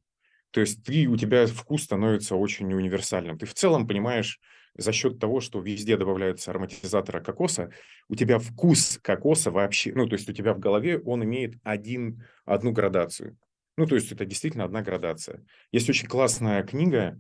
То 0.52 0.62
есть 0.62 0.84
ты, 0.84 1.08
у 1.08 1.18
тебя 1.18 1.48
вкус 1.48 1.84
становится 1.84 2.36
очень 2.36 2.74
универсальным. 2.74 3.38
Ты 3.38 3.46
в 3.46 3.54
целом 3.54 3.88
понимаешь, 3.88 4.40
за 4.78 4.92
счет 4.92 5.20
того, 5.20 5.40
что 5.40 5.60
везде 5.60 5.98
добавляются 5.98 6.52
ароматизаторы 6.52 7.22
кокоса, 7.22 7.72
у 8.10 8.16
тебя 8.16 8.40
вкус 8.40 9.00
кокоса 9.02 9.52
вообще, 9.52 9.94
ну, 9.94 10.08
то 10.08 10.14
есть 10.14 10.30
у 10.30 10.34
тебя 10.34 10.54
в 10.54 10.60
голове 10.60 11.00
он 11.00 11.24
имеет 11.24 11.56
один, 11.64 12.24
одну 12.46 12.72
градацию. 12.72 13.38
Ну, 13.78 13.86
то 13.86 13.96
есть 13.96 14.12
это 14.12 14.26
действительно 14.26 14.64
одна 14.64 14.82
градация. 14.82 15.44
Есть 15.72 15.90
очень 15.90 16.08
классная 16.08 16.64
книга, 16.64 17.20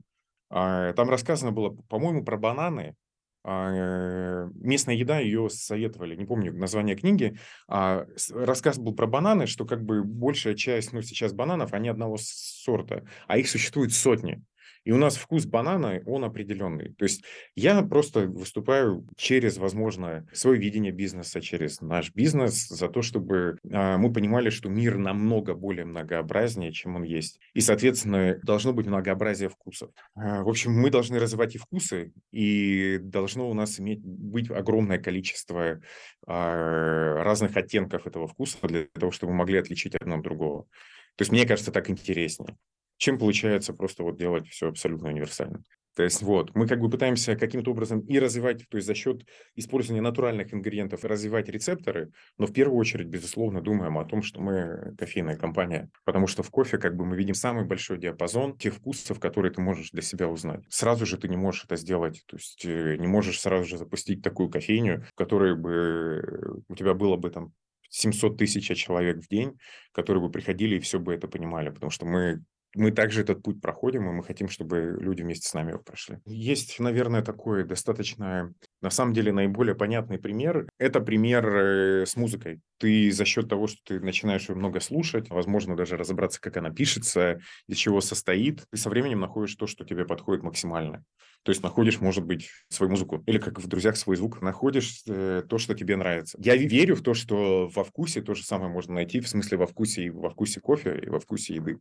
а, 0.49 0.93
там 0.93 1.09
рассказано 1.09 1.51
было, 1.51 1.69
по-моему, 1.89 2.23
про 2.23 2.37
бананы. 2.37 2.95
А, 3.43 4.47
местная 4.55 4.95
еда 4.95 5.19
ее 5.19 5.49
советовали, 5.49 6.15
не 6.15 6.25
помню 6.25 6.53
название 6.53 6.95
книги. 6.95 7.37
А, 7.67 8.05
рассказ 8.31 8.79
был 8.79 8.95
про 8.95 9.05
бананы, 9.05 9.47
что 9.47 9.65
как 9.65 9.83
бы 9.83 10.03
большая 10.03 10.55
часть, 10.55 10.93
ну, 10.93 11.01
сейчас 11.01 11.33
бананов, 11.33 11.73
они 11.73 11.89
одного 11.89 12.17
сорта, 12.19 13.03
а 13.27 13.37
их 13.37 13.47
существует 13.49 13.93
сотни. 13.93 14.41
И 14.85 14.91
у 14.91 14.97
нас 14.97 15.17
вкус 15.17 15.45
банана, 15.45 16.01
он 16.05 16.23
определенный. 16.23 16.93
То 16.93 17.03
есть 17.03 17.23
я 17.55 17.81
просто 17.81 18.27
выступаю 18.27 19.05
через, 19.17 19.57
возможно, 19.57 20.27
свое 20.31 20.59
видение 20.59 20.91
бизнеса, 20.91 21.41
через 21.41 21.81
наш 21.81 22.13
бизнес, 22.13 22.67
за 22.67 22.87
то, 22.87 23.01
чтобы 23.01 23.57
э, 23.63 23.97
мы 23.97 24.13
понимали, 24.13 24.51
что 24.51 24.69
мир 24.69 24.97
намного 24.97 25.55
более 25.55 25.85
многообразнее, 25.85 26.71
чем 26.71 26.95
он 26.95 27.03
есть. 27.03 27.39
И, 27.55 27.61
соответственно, 27.61 28.39
должно 28.43 28.73
быть 28.73 28.85
многообразие 28.85 29.49
вкусов. 29.49 29.89
Э, 30.15 30.43
в 30.43 30.49
общем, 30.49 30.71
мы 30.71 30.91
должны 30.91 31.17
развивать 31.17 31.55
и 31.55 31.57
вкусы, 31.57 32.13
и 32.31 32.99
должно 33.01 33.49
у 33.49 33.55
нас 33.55 33.79
иметь 33.79 34.03
быть 34.03 34.51
огромное 34.51 34.99
количество 34.99 35.63
э, 35.63 35.79
разных 36.27 37.57
оттенков 37.57 38.05
этого 38.05 38.27
вкуса 38.27 38.59
для 38.61 38.85
того, 38.93 39.11
чтобы 39.11 39.33
мы 39.33 39.39
могли 39.39 39.57
отличить 39.57 39.95
одно 39.95 40.17
от 40.17 40.21
другого. 40.21 40.67
То 41.15 41.21
есть 41.21 41.31
мне 41.31 41.47
кажется, 41.47 41.71
так 41.71 41.89
интереснее 41.89 42.55
чем 42.97 43.17
получается 43.17 43.73
просто 43.73 44.03
вот 44.03 44.17
делать 44.17 44.47
все 44.47 44.69
абсолютно 44.69 45.09
универсально. 45.09 45.63
То 45.95 46.03
есть 46.03 46.21
вот, 46.21 46.53
мы 46.55 46.67
как 46.67 46.81
бы 46.81 46.89
пытаемся 46.89 47.37
каким-то 47.37 47.71
образом 47.71 48.01
и 48.01 48.19
развивать, 48.19 48.67
то 48.67 48.77
есть 48.77 48.85
за 48.85 48.93
счет 48.93 49.25
использования 49.55 50.01
натуральных 50.01 50.53
ингредиентов 50.53 51.05
развивать 51.05 51.47
рецепторы, 51.47 52.11
но 52.37 52.47
в 52.47 52.53
первую 52.53 52.77
очередь, 52.77 53.07
безусловно, 53.07 53.61
думаем 53.61 53.97
о 53.97 54.03
том, 54.03 54.21
что 54.21 54.41
мы 54.41 54.93
кофейная 54.97 55.37
компания, 55.37 55.89
потому 56.03 56.27
что 56.27 56.43
в 56.43 56.49
кофе 56.49 56.77
как 56.77 56.97
бы 56.97 57.05
мы 57.05 57.15
видим 57.15 57.33
самый 57.33 57.63
большой 57.63 57.97
диапазон 57.97 58.57
тех 58.57 58.73
вкусов, 58.73 59.21
которые 59.21 59.53
ты 59.53 59.61
можешь 59.61 59.91
для 59.91 60.01
себя 60.01 60.27
узнать. 60.27 60.65
Сразу 60.67 61.05
же 61.05 61.17
ты 61.17 61.29
не 61.29 61.37
можешь 61.37 61.63
это 61.63 61.77
сделать, 61.77 62.23
то 62.25 62.35
есть 62.35 62.65
э, 62.65 62.97
не 62.97 63.07
можешь 63.07 63.39
сразу 63.39 63.63
же 63.63 63.77
запустить 63.77 64.21
такую 64.21 64.49
кофейню, 64.49 65.05
в 65.13 65.15
которой 65.15 65.55
бы 65.55 66.61
у 66.67 66.75
тебя 66.75 66.93
было 66.93 67.15
бы 67.15 67.29
там 67.29 67.53
700 67.89 68.37
тысяч 68.37 68.67
человек 68.77 69.23
в 69.23 69.29
день, 69.29 69.57
которые 69.93 70.21
бы 70.21 70.29
приходили 70.29 70.75
и 70.75 70.79
все 70.81 70.99
бы 70.99 71.13
это 71.13 71.29
понимали, 71.29 71.69
потому 71.69 71.89
что 71.89 72.05
мы 72.05 72.43
мы 72.75 72.91
также 72.91 73.21
этот 73.21 73.41
путь 73.41 73.61
проходим, 73.61 74.09
и 74.09 74.13
мы 74.13 74.23
хотим, 74.23 74.49
чтобы 74.49 74.97
люди 74.99 75.21
вместе 75.21 75.47
с 75.47 75.53
нами 75.53 75.71
его 75.71 75.79
прошли. 75.79 76.19
Есть, 76.25 76.79
наверное, 76.79 77.21
такой 77.21 77.63
достаточно, 77.63 78.53
на 78.81 78.89
самом 78.89 79.13
деле, 79.13 79.31
наиболее 79.31 79.75
понятный 79.75 80.19
пример. 80.19 80.69
Это 80.77 80.99
пример 80.99 81.47
э, 81.47 82.05
с 82.05 82.15
музыкой. 82.15 82.59
Ты 82.77 83.11
за 83.11 83.25
счет 83.25 83.49
того, 83.49 83.67
что 83.67 83.79
ты 83.85 83.99
начинаешь 83.99 84.49
ее 84.49 84.55
много 84.55 84.79
слушать, 84.79 85.29
возможно, 85.29 85.75
даже 85.75 85.97
разобраться, 85.97 86.41
как 86.41 86.57
она 86.57 86.69
пишется, 86.69 87.39
из 87.67 87.77
чего 87.77 88.01
состоит, 88.01 88.65
ты 88.69 88.77
со 88.77 88.89
временем 88.89 89.19
находишь 89.19 89.55
то, 89.55 89.67
что 89.67 89.85
тебе 89.85 90.05
подходит 90.05 90.43
максимально. 90.43 91.03
То 91.45 91.51
есть 91.51 91.61
находишь, 91.61 92.01
может 92.01 92.25
быть, 92.25 92.49
свою 92.69 92.89
музыку. 92.89 93.23
Или 93.27 93.37
как 93.37 93.59
в 93.59 93.67
«Друзьях» 93.67 93.97
свой 93.97 94.15
звук. 94.15 94.41
Находишь 94.41 95.03
э, 95.07 95.43
то, 95.47 95.59
что 95.59 95.75
тебе 95.75 95.95
нравится. 95.95 96.39
Я 96.41 96.55
верю 96.55 96.95
в 96.95 97.03
то, 97.03 97.13
что 97.13 97.69
во 97.73 97.83
вкусе 97.83 98.23
то 98.23 98.33
же 98.33 98.43
самое 98.43 98.71
можно 98.71 98.95
найти. 98.95 99.19
В 99.19 99.27
смысле 99.27 99.59
во 99.59 99.67
вкусе 99.67 100.05
и 100.05 100.09
во 100.09 100.31
вкусе 100.31 100.59
кофе, 100.59 100.99
и 101.05 101.07
во 101.07 101.19
вкусе 101.19 101.53
еды. 101.53 101.77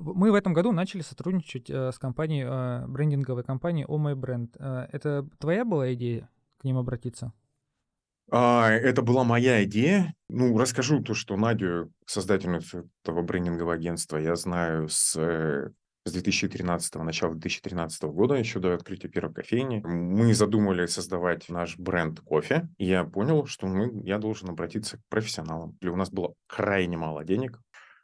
Мы 0.00 0.32
в 0.32 0.34
этом 0.34 0.54
году 0.54 0.72
начали 0.72 1.02
сотрудничать 1.02 1.68
э, 1.68 1.92
с 1.92 1.98
компанией, 1.98 2.46
э, 2.48 2.86
брендинговой 2.86 3.44
компанией 3.44 3.84
Oh 3.86 3.98
My 3.98 4.14
Brand. 4.14 4.48
Э, 4.58 4.88
это 4.92 5.28
твоя 5.38 5.66
была 5.66 5.92
идея 5.92 6.30
к 6.58 6.64
ним 6.64 6.78
обратиться? 6.78 7.32
А, 8.30 8.70
это 8.70 9.02
была 9.02 9.24
моя 9.24 9.62
идея. 9.64 10.14
Ну, 10.28 10.56
расскажу 10.56 11.02
то, 11.02 11.12
что 11.12 11.36
Надю, 11.36 11.92
создательницу 12.06 12.88
этого 13.04 13.22
брендингового 13.22 13.74
агентства, 13.74 14.16
я 14.16 14.36
знаю 14.36 14.88
с, 14.88 15.14
с 16.04 16.12
2013 16.12 16.94
начала 16.96 17.32
2013 17.32 18.02
года, 18.04 18.34
еще 18.34 18.58
до 18.58 18.72
открытия 18.72 19.08
первой 19.08 19.34
кофейни. 19.34 19.82
Мы 19.84 20.32
задумали 20.32 20.86
создавать 20.86 21.48
наш 21.50 21.76
бренд 21.76 22.20
кофе, 22.20 22.68
и 22.78 22.86
я 22.86 23.04
понял, 23.04 23.46
что 23.46 23.66
мы, 23.66 24.00
я 24.04 24.18
должен 24.18 24.48
обратиться 24.48 24.96
к 24.96 25.00
профессионалам. 25.10 25.76
И 25.80 25.88
у 25.88 25.96
нас 25.96 26.10
было 26.10 26.34
крайне 26.46 26.96
мало 26.96 27.24
денег, 27.24 27.60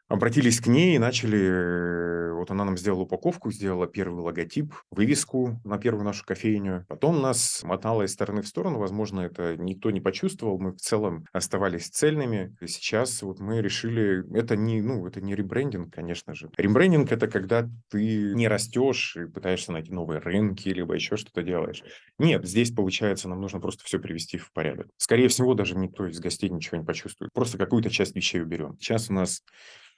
обратились 0.08 0.60
к 0.60 0.66
ней 0.66 0.96
и 0.96 0.98
начали... 0.98 1.40
э, 1.40 2.32
Вот 2.32 2.50
она 2.50 2.64
нам 2.64 2.76
сделала 2.76 3.02
упаковку, 3.02 3.50
сделала 3.50 3.86
первый 3.86 4.22
логотип, 4.22 4.72
вывеску 4.90 5.60
на 5.64 5.78
первую 5.78 6.04
нашу 6.04 6.24
кофейню. 6.24 6.84
Потом 6.88 7.20
нас 7.20 7.62
мотало 7.64 8.02
из 8.02 8.12
стороны 8.12 8.42
в 8.42 8.46
сторону. 8.46 8.78
Возможно, 8.78 9.20
это 9.20 9.56
никто 9.56 9.90
не 9.90 10.00
почувствовал. 10.00 10.58
Мы 10.58 10.72
в 10.72 10.76
целом 10.76 11.24
оставались 11.32 11.88
цельными. 11.88 12.54
И 12.60 12.66
сейчас 12.66 13.22
вот 13.22 13.40
мы 13.40 13.60
решили... 13.60 14.24
Это 14.38 14.56
не, 14.56 14.80
ну, 14.80 15.06
это 15.06 15.20
не 15.20 15.34
ребрендинг, 15.34 15.92
конечно 15.92 16.34
же. 16.34 16.50
Ребрендинг— 16.56 17.10
это 17.12 17.26
когда 17.26 17.68
ты 17.90 18.34
не 18.34 18.48
растешь 18.48 19.16
и 19.16 19.26
пытаешься 19.26 19.72
найти 19.72 19.92
новые 19.92 20.20
рынки, 20.20 20.68
либо 20.68 20.94
еще 20.94 21.16
что-то 21.16 21.42
делаешь. 21.42 21.82
Нет, 22.18 22.46
здесь, 22.46 22.70
получается, 22.70 23.28
нам 23.28 23.40
нужно 23.40 23.60
просто 23.60 23.84
все 23.84 23.98
привести 23.98 24.38
в 24.38 24.52
порядок. 24.52 24.88
Скорее 24.98 25.28
всего, 25.28 25.54
даже 25.54 25.76
никто 25.76 26.06
из 26.06 26.20
гостей 26.20 26.50
ничего 26.50 26.78
не 26.78 26.84
почувствует. 26.84 27.32
Просто 27.32 27.58
какую-то 27.58 27.90
часть 27.90 28.14
вещей 28.14 28.40
уберем. 28.42 28.76
Сейчас 28.78 29.10
у 29.10 29.14
нас 29.14 29.42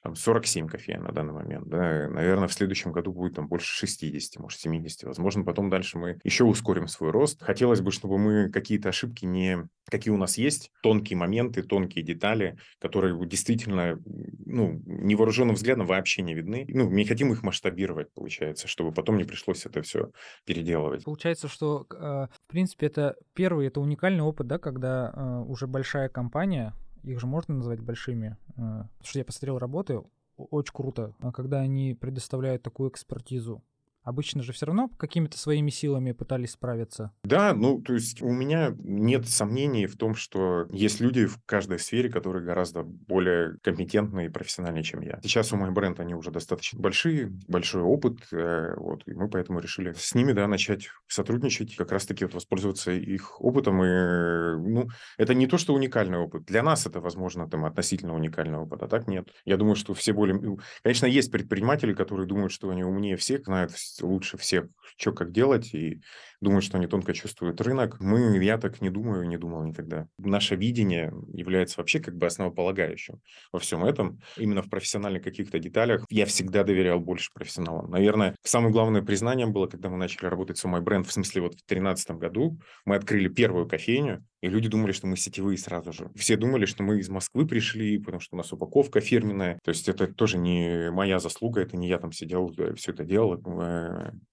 там 0.03 0.15
47 0.15 0.69
кофеин 0.69 1.03
на 1.03 1.13
данный 1.13 1.33
момент, 1.33 1.69
да, 1.69 2.09
наверное, 2.09 2.49
в 2.49 2.53
следующем 2.53 2.93
году 2.93 3.13
будет 3.13 3.35
там 3.35 3.49
больше 3.49 3.75
60, 3.75 4.41
может, 4.41 4.61
70, 4.61 5.05
возможно, 5.05 5.45
потом 5.45 5.71
дальше 5.71 5.99
мы 5.99 6.19
еще 6.23 6.45
ускорим 6.45 6.87
свой 6.87 7.11
рост. 7.11 7.43
Хотелось 7.43 7.81
бы, 7.81 7.91
чтобы 7.91 8.19
мы 8.19 8.49
какие-то 8.51 8.91
ошибки 8.91 9.25
не, 9.25 9.69
какие 9.87 10.13
у 10.13 10.17
нас 10.17 10.39
есть, 10.39 10.71
тонкие 10.83 11.17
моменты, 11.17 11.63
тонкие 11.63 12.05
детали, 12.05 12.59
которые 12.79 13.19
действительно, 13.27 13.99
ну, 14.47 14.81
невооруженным 14.87 15.57
взглядом 15.57 15.87
вообще 15.87 16.23
не 16.23 16.35
видны, 16.35 16.65
ну, 16.69 16.89
не 16.91 17.05
хотим 17.05 17.33
их 17.33 17.43
масштабировать, 17.43 18.13
получается, 18.13 18.69
чтобы 18.69 18.93
потом 18.93 19.17
не 19.17 19.25
пришлось 19.25 19.67
это 19.67 19.83
все 19.83 20.11
переделывать. 20.45 21.05
Получается, 21.05 21.49
что, 21.49 21.87
э, 21.91 21.97
в 21.97 22.47
принципе, 22.47 22.87
это 22.87 23.17
первый, 23.35 23.67
это 23.67 23.81
уникальный 23.81 24.23
опыт, 24.23 24.47
да, 24.47 24.59
когда 24.59 25.13
э, 25.15 25.45
уже 25.49 25.67
большая 25.67 26.09
компания, 26.09 26.75
их 27.09 27.21
же 27.21 27.27
можно 27.27 27.55
назвать 27.55 27.81
большими, 27.81 28.37
э, 28.49 28.53
потому 28.55 28.93
что 29.03 29.19
я 29.19 29.25
посмотрел 29.25 29.59
работы, 29.59 30.03
очень 30.37 30.73
круто, 30.73 31.15
а 31.21 31.33
когда 31.33 31.61
они 31.61 31.95
предоставляют 31.95 32.63
такую 32.63 32.91
экспертизу. 32.91 33.63
Обычно 34.09 34.43
же 34.43 34.55
все 34.55 34.65
равно 34.65 34.89
какими-то 34.97 35.37
своими 35.37 35.69
силами 35.69 36.13
пытались 36.13 36.53
справиться. 36.53 37.13
Да, 37.25 37.53
ну, 37.53 37.83
то 37.83 37.93
есть 37.93 38.23
у 38.23 38.33
меня 38.33 38.75
нет 38.79 39.29
сомнений 39.29 39.87
в 39.87 39.99
том, 39.99 40.15
что 40.15 40.67
есть 40.71 41.01
люди 41.01 41.27
в 41.27 41.39
каждой 41.45 41.79
сфере, 41.79 42.09
которые 42.09 42.43
гораздо 42.43 42.85
более 42.85 43.59
компетентные 43.63 44.29
и 44.29 44.31
профессиональные, 44.31 44.83
чем 44.83 45.03
я. 45.03 45.21
Сейчас 45.23 45.53
у 45.53 45.59
моих 45.59 45.75
бренд 45.75 46.01
они 46.01 46.15
уже 46.15 46.31
достаточно 46.31 46.81
большие, 46.81 47.31
большой 47.49 47.83
опыт, 47.83 48.21
э, 48.33 48.77
вот, 48.77 49.03
и 49.07 49.13
мы 49.13 49.29
поэтому 49.29 49.61
решили 49.61 49.93
с 49.95 50.15
ними, 50.15 50.33
да, 50.33 50.47
начать 50.49 50.89
сотрудничать, 51.07 51.77
как 51.77 51.93
раз-таки 51.93 52.25
вот 52.25 52.33
воспользоваться 52.33 52.93
их 52.93 53.39
опытом, 53.43 53.85
и, 53.85 54.57
ну, 54.57 54.89
это 55.19 55.35
не 55.35 55.47
то, 55.47 55.59
что 55.59 55.75
уникальный 55.75 56.17
опыт. 56.17 56.47
Для 56.47 56.63
нас 56.63 56.87
это, 56.87 57.03
возможно, 57.03 57.47
там, 57.47 57.67
относительно 57.67 58.15
уникальный 58.15 58.57
опыт, 58.57 58.83
а 58.83 58.89
так 58.89 59.07
нет. 59.07 59.29
Я 59.45 59.59
думаю, 59.59 59.77
что 59.77 59.93
все 59.93 60.15
более... 60.15 60.57
Конечно, 60.83 61.05
есть 61.05 61.31
предприниматели, 61.31 61.93
которые 61.93 62.27
думают, 62.27 62.53
что 62.53 62.71
они 62.71 62.85
умнее 62.85 63.19
всех, 63.19 63.45
знают 63.45 63.73
лучше 64.03 64.37
всех, 64.39 64.67
что 64.97 65.13
как 65.13 65.33
делать, 65.33 65.75
и 65.75 66.01
думают, 66.41 66.65
что 66.65 66.79
они 66.79 66.87
тонко 66.87 67.13
чувствуют 67.15 67.61
рынок. 67.61 67.99
Мы, 68.01 68.43
я 68.43 68.59
так 68.59 68.81
не 68.81 68.91
думаю, 68.91 69.27
не 69.27 69.37
думал 69.37 69.65
никогда. 69.65 70.09
Наше 70.19 70.57
видение 70.57 71.13
является 71.33 71.81
вообще 71.81 72.01
как 72.01 72.17
бы 72.17 72.27
основополагающим 72.27 73.21
во 73.53 73.59
всем 73.59 73.85
этом. 73.85 74.21
Именно 74.37 74.63
в 74.63 74.71
профессиональных 74.71 75.23
каких-то 75.23 75.59
деталях 75.59 76.05
я 76.11 76.27
всегда 76.27 76.65
доверял 76.65 77.01
больше 77.01 77.31
профессионалам. 77.33 77.91
Наверное, 77.91 78.35
самое 78.45 78.73
главное 78.73 79.03
признание 79.03 79.47
было, 79.47 79.67
когда 79.67 79.89
мы 79.89 79.97
начали 79.97 80.27
работать 80.27 80.59
с 80.59 80.65
My 80.65 80.83
Brand, 80.83 81.05
в 81.05 81.13
смысле 81.13 81.43
вот 81.43 81.53
в 81.55 81.67
2013 81.67 82.11
году, 82.13 82.59
мы 82.85 82.97
открыли 82.97 83.29
первую 83.29 83.67
кофейню, 83.69 84.25
и 84.41 84.49
люди 84.49 84.69
думали, 84.69 84.93
что 84.93 85.07
мы 85.07 85.17
сетевые 85.17 85.59
сразу 85.59 85.93
же. 85.93 86.11
Все 86.15 86.37
думали, 86.37 86.65
что 86.65 86.83
мы 86.83 87.01
из 87.01 87.09
Москвы 87.09 87.47
пришли, 87.47 87.99
потому 87.99 88.21
что 88.21 88.37
у 88.37 88.39
нас 88.39 88.53
упаковка 88.53 89.01
фирменная. 89.01 89.59
То 89.65 89.71
есть 89.71 89.89
это 89.89 90.07
тоже 90.07 90.39
не 90.39 90.91
моя 90.93 91.19
заслуга, 91.19 91.61
это 91.61 91.77
не 91.77 91.89
я 91.89 91.99
там 91.99 92.13
сидел, 92.13 92.53
все 92.77 92.93
это 92.93 93.05
делал. 93.05 93.43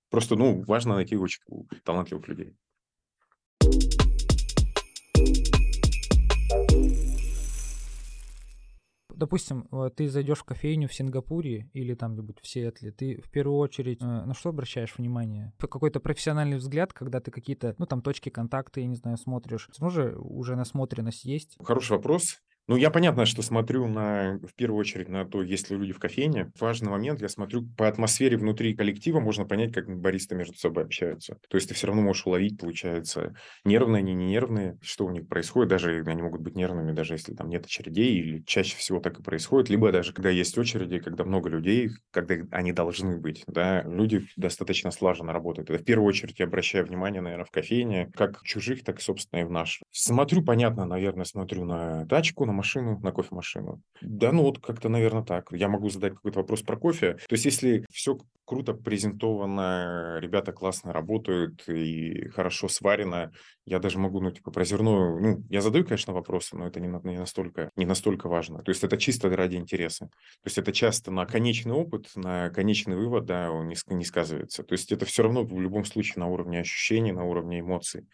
Просто, 0.09 0.35
ну, 0.35 0.63
важно 0.63 0.95
найти 0.95 1.15
очень 1.17 1.41
талантливых 1.83 2.27
людей. 2.27 2.55
Допустим, 9.15 9.67
э, 9.71 9.89
ты 9.95 10.09
зайдешь 10.09 10.39
в 10.39 10.43
кофейню 10.43 10.87
в 10.87 10.93
Сингапуре 10.93 11.69
или 11.73 11.93
там 11.93 12.13
где-нибудь 12.13 12.39
в 12.41 12.47
Сиэтле, 12.47 12.91
ты 12.91 13.21
в 13.21 13.31
первую 13.31 13.59
очередь 13.59 14.01
э, 14.01 14.05
на 14.05 14.33
что 14.33 14.49
обращаешь 14.49 14.97
внимание? 14.97 15.53
Какой-то 15.57 15.99
профессиональный 15.99 16.57
взгляд, 16.57 16.91
когда 16.93 17.21
ты 17.21 17.31
какие-то, 17.31 17.75
ну 17.77 17.85
там 17.85 18.01
точки 18.01 18.29
контакта, 18.29 18.81
я 18.81 18.87
не 18.87 18.95
знаю, 18.95 19.17
смотришь. 19.17 19.69
Равно 19.79 19.89
же 19.89 20.15
уже 20.17 20.55
насмотренность 20.55 21.23
есть. 21.23 21.57
Хороший 21.63 21.93
вопрос. 21.93 22.41
Ну, 22.67 22.77
я 22.77 22.89
понятно, 22.89 23.27
что 23.27 23.43
смотрю 23.43 23.87
на, 23.87 24.39
в 24.41 24.55
первую 24.55 24.79
очередь 24.79 25.07
на 25.07 25.23
то, 25.23 25.43
есть 25.43 25.69
ли 25.69 25.77
люди 25.77 25.93
в 25.93 25.99
кофейне. 25.99 26.51
Важный 26.59 26.89
момент, 26.89 27.21
я 27.21 27.29
смотрю 27.29 27.63
по 27.77 27.87
атмосфере 27.87 28.37
внутри 28.37 28.73
коллектива, 28.75 29.19
можно 29.19 29.45
понять, 29.45 29.71
как 29.71 29.87
баристы 29.87 30.33
между 30.33 30.57
собой 30.57 30.85
общаются. 30.85 31.37
То 31.47 31.57
есть 31.57 31.69
ты 31.69 31.75
все 31.75 31.85
равно 31.85 32.01
можешь 32.01 32.25
уловить, 32.25 32.59
получается, 32.59 33.35
нервные 33.65 33.99
они, 33.99 34.15
не 34.15 34.25
нервные, 34.25 34.79
что 34.81 35.05
у 35.05 35.11
них 35.11 35.27
происходит, 35.27 35.69
даже 35.69 36.03
они 36.07 36.21
могут 36.23 36.41
быть 36.41 36.55
нервными, 36.55 36.91
даже 36.91 37.13
если 37.13 37.35
там 37.35 37.49
нет 37.49 37.65
очередей, 37.65 38.17
или 38.17 38.43
чаще 38.47 38.75
всего 38.77 38.99
так 38.99 39.19
и 39.19 39.23
происходит, 39.23 39.69
либо 39.69 39.91
даже 39.91 40.11
когда 40.11 40.31
есть 40.31 40.57
очереди, 40.57 40.97
когда 40.97 41.23
много 41.23 41.49
людей, 41.49 41.91
когда 42.09 42.35
они 42.49 42.71
должны 42.71 43.19
быть, 43.19 43.43
да, 43.45 43.83
люди 43.83 44.25
достаточно 44.37 44.89
слаженно 44.89 45.33
работают. 45.33 45.69
Это 45.69 45.83
в 45.83 45.85
первую 45.85 46.07
очередь 46.07 46.39
я 46.39 46.45
обращаю 46.45 46.87
внимание, 46.87 47.21
наверное, 47.21 47.45
в 47.45 47.51
кофейне, 47.51 48.09
как 48.15 48.41
чужих, 48.41 48.83
так, 48.83 49.01
собственно, 49.01 49.41
и 49.41 49.43
в 49.43 49.51
наш. 49.51 49.81
Смотрю, 49.91 50.43
понятно, 50.43 50.85
наверное, 50.87 51.25
смотрю 51.25 51.63
на 51.65 52.07
тачку, 52.07 52.45
на 52.45 52.54
машину, 52.55 52.99
на 52.99 53.11
кофемашину. 53.11 53.81
Да, 54.01 54.31
ну 54.31 54.43
вот 54.43 54.59
как-то, 54.59 54.89
наверное, 54.89 55.23
так. 55.23 55.51
Я 55.51 55.67
могу 55.67 55.89
задать 55.89 56.15
какой-то 56.15 56.39
вопрос 56.39 56.61
про 56.61 56.77
кофе. 56.77 57.13
То 57.27 57.33
есть 57.33 57.45
если 57.45 57.85
все 57.91 58.17
круто 58.45 58.73
презентовано, 58.73 60.19
ребята 60.19 60.51
классно 60.53 60.93
работают 60.93 61.67
и 61.67 62.29
хорошо 62.29 62.67
сварено, 62.67 63.31
я 63.65 63.79
даже 63.79 63.97
могу, 63.97 64.21
ну, 64.21 64.31
типа, 64.31 64.51
про 64.51 64.63
зерно, 64.63 65.19
ну, 65.19 65.43
я 65.49 65.61
задаю, 65.61 65.83
конечно, 65.83 66.13
вопросы, 66.13 66.55
но 66.55 66.67
это 66.67 66.79
не, 66.79 66.87
не 66.87 67.17
настолько, 67.17 67.71
не 67.75 67.85
настолько 67.85 68.29
важно. 68.29 68.61
То 68.61 68.69
есть 68.69 68.83
это 68.83 68.97
чисто 68.97 69.29
ради 69.35 69.55
интереса. 69.55 70.05
То 70.05 70.45
есть 70.45 70.57
это 70.57 70.71
часто 70.71 71.11
на 71.11 71.25
конечный 71.25 71.73
опыт, 71.73 72.11
на 72.15 72.49
конечный 72.51 72.95
вывод, 72.95 73.25
да, 73.25 73.51
он 73.51 73.67
не, 73.67 73.75
не 73.89 74.05
сказывается. 74.05 74.63
То 74.63 74.73
есть 74.73 74.91
это 74.91 75.05
все 75.05 75.23
равно 75.23 75.43
в 75.43 75.59
любом 75.59 75.83
случае 75.85 76.15
на 76.17 76.27
уровне 76.27 76.59
ощущений, 76.59 77.11
на 77.11 77.23
уровне 77.23 77.59
эмоций. 77.59 78.07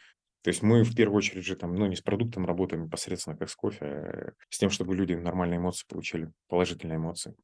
То 0.43 0.49
есть 0.49 0.63
мы 0.63 0.83
в 0.83 0.95
первую 0.95 1.17
очередь 1.17 1.45
же 1.45 1.55
там, 1.55 1.75
ну, 1.75 1.85
не 1.85 1.95
с 1.95 2.01
продуктом 2.01 2.47
работаем 2.47 2.85
непосредственно 2.85 3.37
как 3.37 3.49
с 3.49 3.55
кофе, 3.55 3.85
а 3.85 4.33
с 4.49 4.57
тем, 4.57 4.71
чтобы 4.71 4.95
люди 4.95 5.13
нормальные 5.13 5.59
эмоции 5.59 5.85
получили, 5.87 6.31
положительные 6.47 6.97
эмоции. 6.97 7.35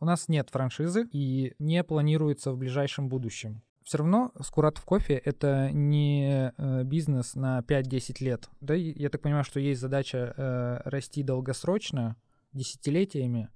У 0.00 0.06
нас 0.06 0.28
нет 0.28 0.48
франшизы 0.50 1.06
и 1.12 1.54
не 1.58 1.84
планируется 1.84 2.52
в 2.52 2.56
ближайшем 2.56 3.08
будущем. 3.08 3.62
Все 3.82 3.98
равно 3.98 4.32
Скуратов 4.40 4.86
кофе— 4.86 5.14
это 5.24 5.70
не 5.70 6.52
э, 6.56 6.84
бизнес 6.84 7.34
на 7.34 7.60
5-10 7.60 8.24
лет. 8.24 8.48
Да, 8.62 8.74
я 8.74 9.10
так 9.10 9.20
понимаю, 9.20 9.44
что 9.44 9.60
есть 9.60 9.82
задача 9.82 10.32
э, 10.34 10.80
расти 10.88 11.22
долгосрочно, 11.22 12.16
десятилетиями. 12.54 13.50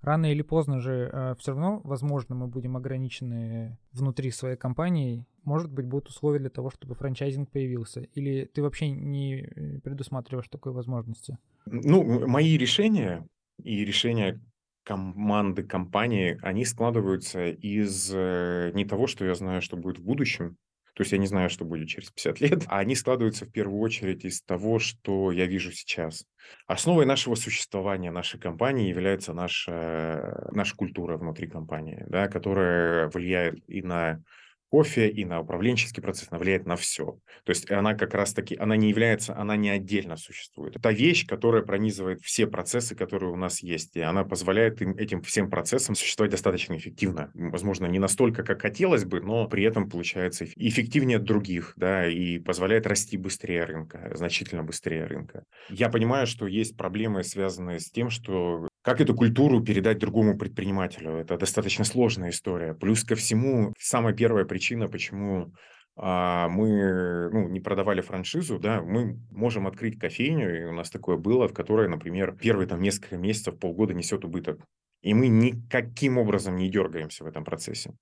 Рано 0.00 0.30
или 0.30 0.42
поздно 0.42 0.80
же 0.80 1.36
все 1.38 1.52
равно, 1.52 1.80
возможно, 1.82 2.34
мы 2.34 2.46
будем 2.46 2.76
ограничены 2.76 3.78
внутри 3.92 4.30
своей 4.30 4.56
компании. 4.56 5.26
Может 5.44 5.72
быть, 5.72 5.86
будут 5.86 6.08
условия 6.08 6.38
для 6.38 6.50
того, 6.50 6.70
чтобы 6.70 6.94
франчайзинг 6.94 7.50
появился. 7.50 8.02
Или 8.14 8.44
ты 8.44 8.62
вообще 8.62 8.90
не 8.90 9.40
э, 9.40 9.80
предусматриваешь 9.80 10.48
такой 10.48 10.72
возможности? 10.72 11.38
Ну, 11.66 12.26
мои 12.28 12.56
решения 12.58 13.26
и 13.62 13.84
решения 13.84 14.40
команды, 14.84 15.62
компании, 15.62 16.38
они 16.42 16.64
складываются 16.64 17.48
из 17.48 18.10
э, 18.14 18.72
не 18.74 18.84
того, 18.84 19.06
что 19.06 19.24
я 19.24 19.34
знаю, 19.34 19.62
что 19.62 19.76
будет 19.76 19.98
в 19.98 20.04
будущем, 20.04 20.56
то 20.98 21.02
есть 21.02 21.12
я 21.12 21.18
не 21.18 21.28
знаю, 21.28 21.48
что 21.48 21.64
будет 21.64 21.86
через 21.86 22.10
50 22.10 22.40
лет, 22.40 22.64
а 22.66 22.80
они 22.80 22.96
складываются 22.96 23.46
в 23.46 23.52
первую 23.52 23.80
очередь 23.80 24.24
из 24.24 24.42
того, 24.42 24.80
что 24.80 25.30
я 25.30 25.46
вижу 25.46 25.70
сейчас. 25.70 26.26
Основой 26.66 27.06
нашего 27.06 27.36
существования, 27.36 28.10
нашей 28.10 28.40
компании 28.40 28.88
является 28.88 29.32
наша, 29.32 30.48
наша 30.50 30.74
культура 30.74 31.16
внутри 31.16 31.46
компании, 31.46 32.04
да, 32.08 32.26
которая 32.26 33.08
влияет 33.10 33.60
и 33.68 33.80
на 33.80 34.24
кофе, 34.70 35.08
и 35.08 35.24
на 35.24 35.40
управленческий 35.40 36.02
процесс, 36.02 36.28
она 36.30 36.38
влияет 36.38 36.66
на 36.66 36.76
все. 36.76 37.18
То 37.44 37.50
есть 37.50 37.70
она 37.70 37.94
как 37.94 38.14
раз-таки, 38.14 38.56
она 38.56 38.76
не 38.76 38.90
является, 38.90 39.36
она 39.36 39.56
не 39.56 39.70
отдельно 39.70 40.16
существует. 40.16 40.76
Это 40.76 40.90
вещь, 40.90 41.26
которая 41.26 41.62
пронизывает 41.62 42.20
все 42.20 42.46
процессы, 42.46 42.94
которые 42.94 43.32
у 43.32 43.36
нас 43.36 43.62
есть, 43.62 43.96
и 43.96 44.00
она 44.00 44.24
позволяет 44.24 44.80
им, 44.82 44.96
этим 44.96 45.22
всем 45.22 45.50
процессам 45.50 45.94
существовать 45.94 46.32
достаточно 46.32 46.76
эффективно. 46.76 47.30
Возможно, 47.34 47.86
не 47.86 47.98
настолько, 47.98 48.42
как 48.42 48.62
хотелось 48.62 49.04
бы, 49.04 49.20
но 49.20 49.48
при 49.48 49.64
этом 49.64 49.88
получается 49.88 50.44
эф- 50.44 50.52
эффективнее 50.56 51.18
других, 51.18 51.72
да, 51.76 52.06
и 52.06 52.38
позволяет 52.38 52.86
расти 52.86 53.16
быстрее 53.16 53.64
рынка, 53.64 54.10
значительно 54.14 54.62
быстрее 54.62 55.04
рынка. 55.04 55.44
Я 55.70 55.88
понимаю, 55.88 56.26
что 56.26 56.46
есть 56.46 56.76
проблемы, 56.76 57.24
связанные 57.24 57.80
с 57.80 57.90
тем, 57.90 58.10
что 58.10 58.68
как 58.82 59.00
эту 59.00 59.14
культуру 59.14 59.62
передать 59.62 59.98
другому 59.98 60.38
предпринимателю? 60.38 61.16
Это 61.16 61.36
достаточно 61.36 61.84
сложная 61.84 62.30
история. 62.30 62.74
Плюс 62.74 63.04
ко 63.04 63.14
всему, 63.14 63.72
самая 63.78 64.14
первая 64.14 64.44
причина, 64.44 64.88
почему 64.88 65.52
а 66.00 66.48
мы 66.48 67.28
ну, 67.32 67.48
не 67.48 67.58
продавали 67.58 68.00
франшизу, 68.00 68.60
да, 68.60 68.80
мы 68.80 69.18
можем 69.32 69.66
открыть 69.66 69.98
кофейню, 69.98 70.62
и 70.62 70.64
у 70.64 70.72
нас 70.72 70.90
такое 70.90 71.16
было, 71.16 71.48
в 71.48 71.52
которой, 71.52 71.88
например, 71.88 72.36
первые 72.36 72.68
там 72.68 72.80
несколько 72.80 73.16
месяцев, 73.16 73.58
полгода 73.58 73.94
несет 73.94 74.24
убыток. 74.24 74.60
И 75.02 75.12
мы 75.12 75.26
никаким 75.26 76.18
образом 76.18 76.56
не 76.56 76.70
дергаемся 76.70 77.24
в 77.24 77.26
этом 77.26 77.44
процессе. 77.44 77.94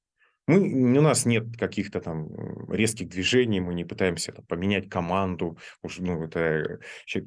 Мы, 0.47 0.99
у 0.99 1.03
нас 1.03 1.27
нет 1.27 1.57
каких-то 1.59 2.01
там 2.01 2.29
резких 2.71 3.09
движений, 3.09 3.61
мы 3.61 3.75
не 3.75 3.85
пытаемся 3.85 4.33
там, 4.33 4.45
поменять 4.47 4.89
команду, 4.89 5.59
уж, 5.83 5.99
ну, 5.99 6.23
это, 6.23 6.79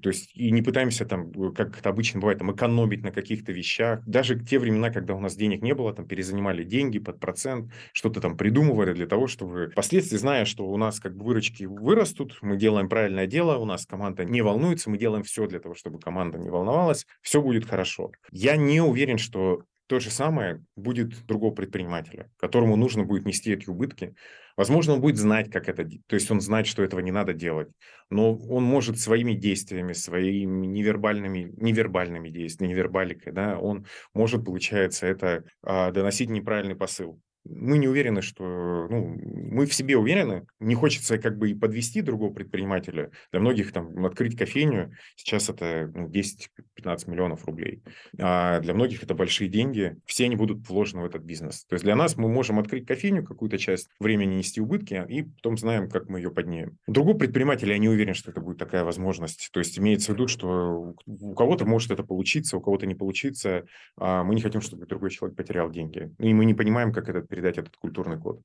то 0.01 0.09
есть 0.09 0.35
и 0.35 0.51
не 0.51 0.61
пытаемся 0.61 1.05
там, 1.05 1.31
как 1.53 1.77
это 1.77 1.89
обычно 1.89 2.21
бывает, 2.21 2.39
там, 2.39 2.53
экономить 2.53 3.03
на 3.03 3.11
каких-то 3.11 3.51
вещах. 3.51 4.01
Даже 4.05 4.39
те 4.39 4.57
времена, 4.57 4.89
когда 4.89 5.15
у 5.15 5.19
нас 5.19 5.35
денег 5.35 5.61
не 5.61 5.73
было, 5.73 5.93
там 5.93 6.07
перезанимали 6.07 6.63
деньги 6.63 6.99
под 6.99 7.19
процент, 7.19 7.71
что-то 7.93 8.21
там 8.21 8.37
придумывали 8.37 8.93
для 8.93 9.05
того, 9.07 9.27
чтобы 9.27 9.69
впоследствии, 9.71 10.17
зная, 10.17 10.45
что 10.45 10.65
у 10.65 10.77
нас 10.77 10.99
как 10.99 11.15
бы 11.15 11.25
выручки 11.25 11.65
вырастут, 11.65 12.37
мы 12.41 12.57
делаем 12.57 12.87
правильное 12.87 13.27
дело, 13.27 13.57
у 13.57 13.65
нас 13.65 13.85
команда 13.85 14.23
не 14.23 14.41
волнуется, 14.41 14.89
мы 14.89 14.97
делаем 14.97 15.23
все 15.23 15.45
для 15.47 15.59
того, 15.59 15.75
чтобы 15.75 15.99
команда 15.99 16.37
не 16.37 16.49
волновалась, 16.49 17.05
все 17.21 17.41
будет 17.41 17.65
хорошо. 17.65 18.11
Я 18.31 18.55
не 18.55 18.81
уверен, 18.81 19.17
что 19.17 19.63
то 19.89 19.99
же 19.99 20.11
самое 20.11 20.63
будет 20.75 21.25
другого 21.25 21.51
предпринимателя, 21.51 22.29
которому 22.37 22.75
нужно 22.75 23.05
будет 23.05 23.25
нести 23.25 23.51
эти 23.51 23.67
убытки. 23.67 24.13
Возможно, 24.55 24.93
он 24.93 25.01
будет 25.01 25.17
знать, 25.17 25.49
как 25.49 25.67
это, 25.67 25.83
то 25.83 26.13
есть 26.13 26.29
он 26.29 26.41
знает, 26.41 26.67
что 26.67 26.83
этого 26.83 26.99
не 26.99 27.11
надо 27.11 27.33
делать, 27.33 27.69
но 28.11 28.35
он 28.35 28.63
может 28.63 28.99
своими 28.99 29.33
действиями, 29.33 29.93
своими 29.93 30.67
невербальными, 30.67 31.51
невербальными 31.57 32.29
действиями, 32.29 32.73
невербаликой, 32.73 33.33
да, 33.33 33.57
он 33.57 33.87
может, 34.13 34.45
получается, 34.45 35.07
это 35.07 35.43
а, 35.63 35.91
доносить 35.91 36.29
неправильный 36.29 36.75
посыл 36.75 37.19
мы 37.49 37.77
не 37.77 37.87
уверены, 37.87 38.21
что... 38.21 38.87
Ну, 38.89 39.17
мы 39.19 39.65
в 39.65 39.73
себе 39.73 39.97
уверены. 39.97 40.45
Не 40.59 40.75
хочется 40.75 41.17
как 41.17 41.37
бы 41.37 41.49
и 41.49 41.55
подвести 41.55 42.01
другого 42.01 42.33
предпринимателя. 42.33 43.11
Для 43.31 43.39
многих 43.39 43.71
там 43.71 44.05
открыть 44.05 44.37
кофейню 44.37 44.93
сейчас 45.15 45.49
это 45.49 45.91
ну, 45.93 46.07
10-15 46.07 47.09
миллионов 47.09 47.45
рублей. 47.45 47.81
А 48.19 48.59
для 48.59 48.73
многих 48.73 49.03
это 49.03 49.13
большие 49.13 49.49
деньги. 49.49 49.97
Все 50.05 50.25
они 50.25 50.35
будут 50.35 50.67
вложены 50.69 51.01
в 51.01 51.05
этот 51.05 51.23
бизнес. 51.23 51.65
То 51.65 51.73
есть 51.73 51.83
для 51.83 51.95
нас 51.95 52.17
мы 52.17 52.29
можем 52.29 52.59
открыть 52.59 52.85
кофейню, 52.85 53.23
какую-то 53.23 53.57
часть 53.57 53.89
времени 53.99 54.35
нести 54.35 54.61
убытки, 54.61 55.05
и 55.07 55.23
потом 55.23 55.57
знаем, 55.57 55.89
как 55.89 56.09
мы 56.09 56.19
ее 56.19 56.31
поднимем. 56.31 56.77
Другого 56.87 57.17
предпринимателя 57.17 57.73
я 57.73 57.79
не 57.79 57.89
уверен, 57.89 58.13
что 58.13 58.31
это 58.31 58.41
будет 58.41 58.57
такая 58.57 58.83
возможность. 58.83 59.49
То 59.51 59.59
есть 59.59 59.77
имеется 59.79 60.11
в 60.11 60.15
виду, 60.15 60.27
что 60.27 60.93
у 61.05 61.33
кого-то 61.33 61.65
может 61.65 61.91
это 61.91 62.03
получиться, 62.03 62.57
у 62.57 62.61
кого-то 62.61 62.85
не 62.85 62.95
получится. 62.95 63.65
А 63.97 64.23
мы 64.23 64.35
не 64.35 64.41
хотим, 64.41 64.61
чтобы 64.61 64.85
другой 64.85 65.09
человек 65.09 65.35
потерял 65.37 65.69
деньги. 65.69 66.11
И 66.19 66.33
мы 66.33 66.45
не 66.45 66.53
понимаем, 66.53 66.91
как 66.91 67.09
этот 67.09 67.27
передать 67.39 67.57
этот 67.57 67.77
культурный 67.77 68.19
код. 68.19 68.41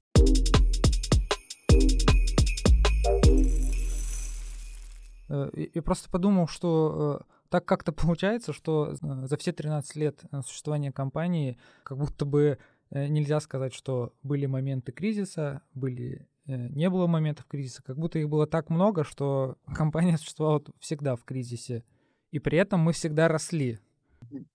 Э, 5.28 5.50
я 5.74 5.82
просто 5.82 6.08
подумал, 6.08 6.46
что 6.46 7.20
э, 7.20 7.24
так 7.48 7.64
как-то 7.64 7.92
получается, 7.92 8.52
что 8.52 8.92
э, 8.92 8.96
за 9.26 9.36
все 9.36 9.52
13 9.52 9.96
лет 9.96 10.22
существования 10.46 10.92
компании 10.92 11.58
как 11.82 11.98
будто 11.98 12.24
бы 12.24 12.58
нельзя 12.90 13.40
сказать, 13.40 13.74
что 13.74 14.12
были 14.22 14.46
моменты 14.46 14.92
кризиса, 14.92 15.62
были 15.74 16.28
не 16.46 16.90
было 16.90 17.06
моментов 17.06 17.46
кризиса, 17.46 17.82
как 17.82 17.96
будто 17.96 18.18
их 18.18 18.28
было 18.28 18.46
так 18.46 18.70
много, 18.70 19.02
что 19.02 19.56
компания 19.74 20.18
существовала 20.18 20.62
всегда 20.78 21.16
в 21.16 21.24
кризисе. 21.24 21.82
И 22.30 22.38
при 22.38 22.58
этом 22.58 22.80
мы 22.80 22.92
всегда 22.92 23.26
росли 23.26 23.80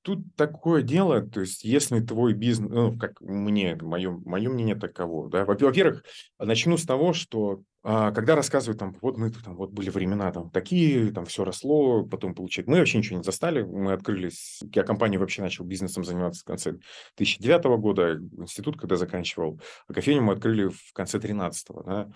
тут 0.02 0.36
такое 0.36 0.82
дело, 0.82 1.22
то 1.22 1.42
есть 1.42 1.64
если 1.64 2.00
твой 2.00 2.34
бизнес, 2.34 2.72
ну, 2.72 2.98
как 2.98 3.20
мне, 3.22 3.78
мое, 3.82 4.12
мое 4.26 4.50
мнение 4.50 4.76
таково, 4.76 5.30
да, 5.30 5.46
во-первых, 5.46 6.04
начну 6.40 6.78
с 6.78 6.86
того, 6.86 7.14
что 7.14 7.62
а, 7.82 8.12
когда 8.12 8.36
рассказывают 8.36 8.78
там, 8.78 8.96
вот 9.02 9.18
мы 9.18 9.32
там, 9.32 9.56
вот 9.56 9.72
были 9.72 9.90
времена 9.90 10.32
там 10.32 10.50
такие, 10.50 11.12
там 11.14 11.26
все 11.26 11.46
росло, 11.46 12.04
потом 12.06 12.36
получить, 12.36 12.68
мы 12.68 12.80
вообще 12.80 12.98
ничего 12.98 13.18
не 13.18 13.24
застали, 13.24 13.62
мы 13.62 13.94
открылись, 13.94 14.62
я 14.74 14.84
компания 14.84 15.18
вообще 15.18 15.42
начал 15.42 15.64
бизнесом 15.64 16.04
заниматься 16.04 16.42
в 16.42 16.46
конце 16.46 16.74
2009 17.18 17.64
года, 17.80 18.16
институт 18.38 18.78
когда 18.78 18.98
заканчивал, 18.98 19.62
а 19.88 19.94
кофейню 19.94 20.22
мы 20.22 20.34
открыли 20.34 20.68
в 20.68 20.94
конце 20.94 21.20
2013, 21.20 21.68
да, 21.86 22.10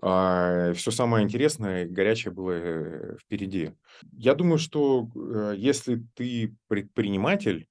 все 0.00 0.90
самое 0.90 1.24
интересное, 1.24 1.86
горячее 1.86 2.32
было 2.32 2.50
э, 2.52 3.16
впереди. 3.20 3.72
Я 4.12 4.34
думаю, 4.34 4.58
что 4.58 5.08
э, 5.14 5.54
если 5.56 6.04
ты 6.14 6.54
предприниматель, 6.68 7.68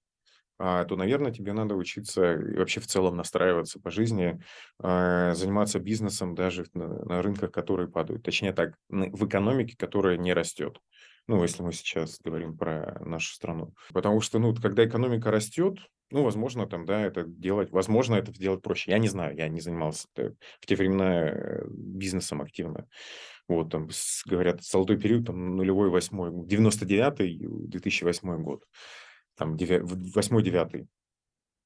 а, 0.60 0.86
то, 0.86 0.96
наверное, 0.96 1.32
тебе 1.32 1.52
надо 1.52 1.76
учиться 1.76 2.36
и 2.36 2.58
вообще 2.58 2.80
в 2.80 2.88
целом 2.88 3.18
настраиваться 3.18 3.80
по 3.80 3.90
жизни, 3.90 4.40
а, 4.80 5.34
заниматься 5.34 5.80
бизнесом 5.80 6.36
даже 6.36 6.66
на 6.74 7.22
рынках, 7.22 7.52
которые 7.52 7.90
падают. 7.90 8.24
Точнее 8.24 8.54
так, 8.54 8.76
в 8.88 9.26
экономике, 9.26 9.76
которая 9.78 10.18
не 10.18 10.32
растет. 10.34 10.80
Ну, 11.28 11.42
если 11.42 11.64
мы 11.64 11.72
сейчас 11.72 12.20
говорим 12.22 12.58
про 12.58 12.98
нашу 13.00 13.34
страну. 13.34 13.74
Потому 13.94 14.20
что, 14.20 14.40
ну, 14.40 14.54
когда 14.54 14.86
экономика 14.86 15.32
растет, 15.32 15.80
ну, 16.12 16.24
возможно, 16.24 16.68
там, 16.68 16.86
да, 16.86 17.02
это 17.02 17.24
делать, 17.24 17.72
возможно, 17.72 18.16
это 18.16 18.34
сделать 18.34 18.62
проще. 18.62 18.92
Я 18.92 19.00
не 19.00 19.08
знаю, 19.08 19.36
я 19.36 19.48
не 19.48 19.62
занимался 19.62 20.08
в 20.16 20.66
те 20.66 20.76
времена 20.76 21.30
э, 21.30 21.66
бизнесом 21.70 22.42
активно. 22.42 22.88
Вот, 23.48 23.72
там, 23.72 23.90
говорят, 24.26 24.64
золотой 24.64 25.00
период, 25.00 25.26
там, 25.26 25.56
нулевой, 25.56 25.90
восьмой, 25.90 26.32
99-й, 26.32 27.48
2008 27.68 28.44
год, 28.44 28.64
там, 29.36 29.56
8-9. 29.56 30.88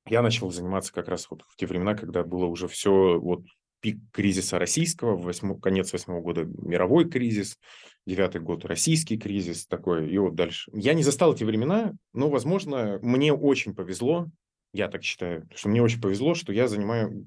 Я 0.10 0.22
начал 0.22 0.52
заниматься 0.52 0.94
как 0.94 1.08
раз 1.08 1.30
вот 1.30 1.44
в 1.48 1.56
те 1.58 1.66
времена, 1.66 1.96
когда 1.96 2.24
было 2.24 2.46
уже 2.46 2.68
все 2.68 3.20
вот 3.20 3.42
пик 3.80 4.00
кризиса 4.12 4.60
российского, 4.60 5.16
восьму, 5.16 5.58
конец 5.58 5.94
восьмого 5.94 6.22
года 6.22 6.44
мировой 6.44 7.10
кризис, 7.10 7.58
девятый 8.06 8.42
год 8.42 8.66
российский 8.66 9.18
кризис 9.18 9.68
такой, 9.68 10.12
и 10.12 10.18
вот 10.18 10.36
дальше. 10.36 10.72
Я 10.74 10.94
не 10.94 11.04
застал 11.04 11.34
эти 11.34 11.44
времена, 11.44 11.94
но, 12.14 12.30
возможно, 12.30 13.00
мне 13.02 13.34
очень 13.34 13.76
повезло, 13.76 14.28
я 14.74 14.88
так 14.88 15.04
считаю, 15.04 15.48
что 15.56 15.70
мне 15.70 15.82
очень 15.82 16.02
повезло, 16.02 16.36
что 16.36 16.54
я 16.54 16.68
занимаю 16.68 17.26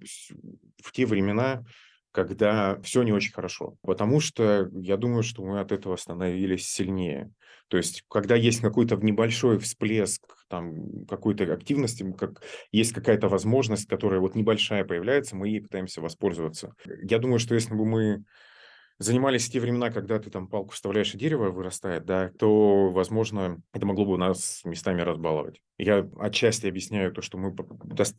в 0.83 0.93
те 0.93 1.07
времена 1.07 1.65
когда 2.13 2.81
все 2.83 3.03
не 3.03 3.13
очень 3.13 3.33
хорошо. 3.33 3.77
Потому 3.83 4.21
что 4.21 4.69
я 4.73 4.97
думаю, 4.97 5.23
что 5.23 5.45
мы 5.45 5.61
от 5.61 5.73
этого 5.73 5.97
становились 5.97 6.67
сильнее. 6.67 7.31
То 7.69 7.77
есть, 7.77 8.03
когда 8.09 8.35
есть 8.35 8.61
какой-то 8.61 8.97
небольшой 8.97 9.59
всплеск 9.59 10.23
там, 10.49 11.07
какой-то 11.07 11.53
активности, 11.53 12.05
как 12.19 12.43
есть 12.73 12.93
какая-то 12.93 13.29
возможность, 13.29 13.89
которая 13.89 14.19
вот 14.21 14.35
небольшая 14.35 14.85
появляется, 14.85 15.37
мы 15.37 15.49
ей 15.49 15.61
пытаемся 15.61 16.01
воспользоваться. 16.01 16.75
Я 17.03 17.19
думаю, 17.19 17.39
что 17.39 17.55
если 17.55 17.75
бы 17.75 17.87
мы 17.87 18.25
занимались 19.01 19.49
в 19.49 19.51
те 19.51 19.61
времена, 19.61 19.91
когда 19.91 20.19
ты 20.19 20.31
там 20.31 20.47
палку 20.47 20.75
вставляешь 20.75 21.15
и 21.15 21.19
дерево 21.19 21.51
вырастает, 21.51 22.05
да, 22.05 22.31
то, 22.39 22.91
возможно, 22.91 23.61
это 23.73 23.87
могло 23.87 24.05
бы 24.05 24.19
нас 24.19 24.61
местами 24.65 25.01
разбаловать. 25.01 25.63
Я 25.79 26.07
отчасти 26.19 26.67
объясняю 26.67 27.11
то, 27.11 27.23
что 27.23 27.39
мы 27.39 27.57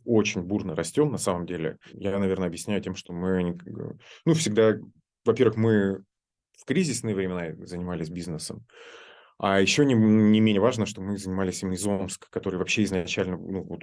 очень 0.04 0.42
бурно 0.42 0.74
растем 0.74 1.12
на 1.12 1.18
самом 1.18 1.46
деле. 1.46 1.78
Я, 1.92 2.18
наверное, 2.18 2.48
объясняю 2.48 2.82
тем, 2.82 2.96
что 2.96 3.12
мы, 3.12 3.56
ну, 4.24 4.34
всегда, 4.34 4.76
во-первых, 5.24 5.56
мы 5.56 6.02
в 6.58 6.64
кризисные 6.66 7.14
времена 7.14 7.54
занимались 7.64 8.10
бизнесом, 8.10 8.66
а 9.42 9.60
еще 9.60 9.84
не, 9.84 9.94
не 9.94 10.40
менее 10.40 10.60
важно, 10.60 10.86
что 10.86 11.00
мы 11.00 11.18
занимались 11.18 11.62
именно 11.62 11.74
из 11.74 11.84
Омска, 11.84 12.28
который 12.30 12.60
вообще 12.60 12.84
изначально, 12.84 13.36
ну, 13.36 13.64
вот, 13.64 13.82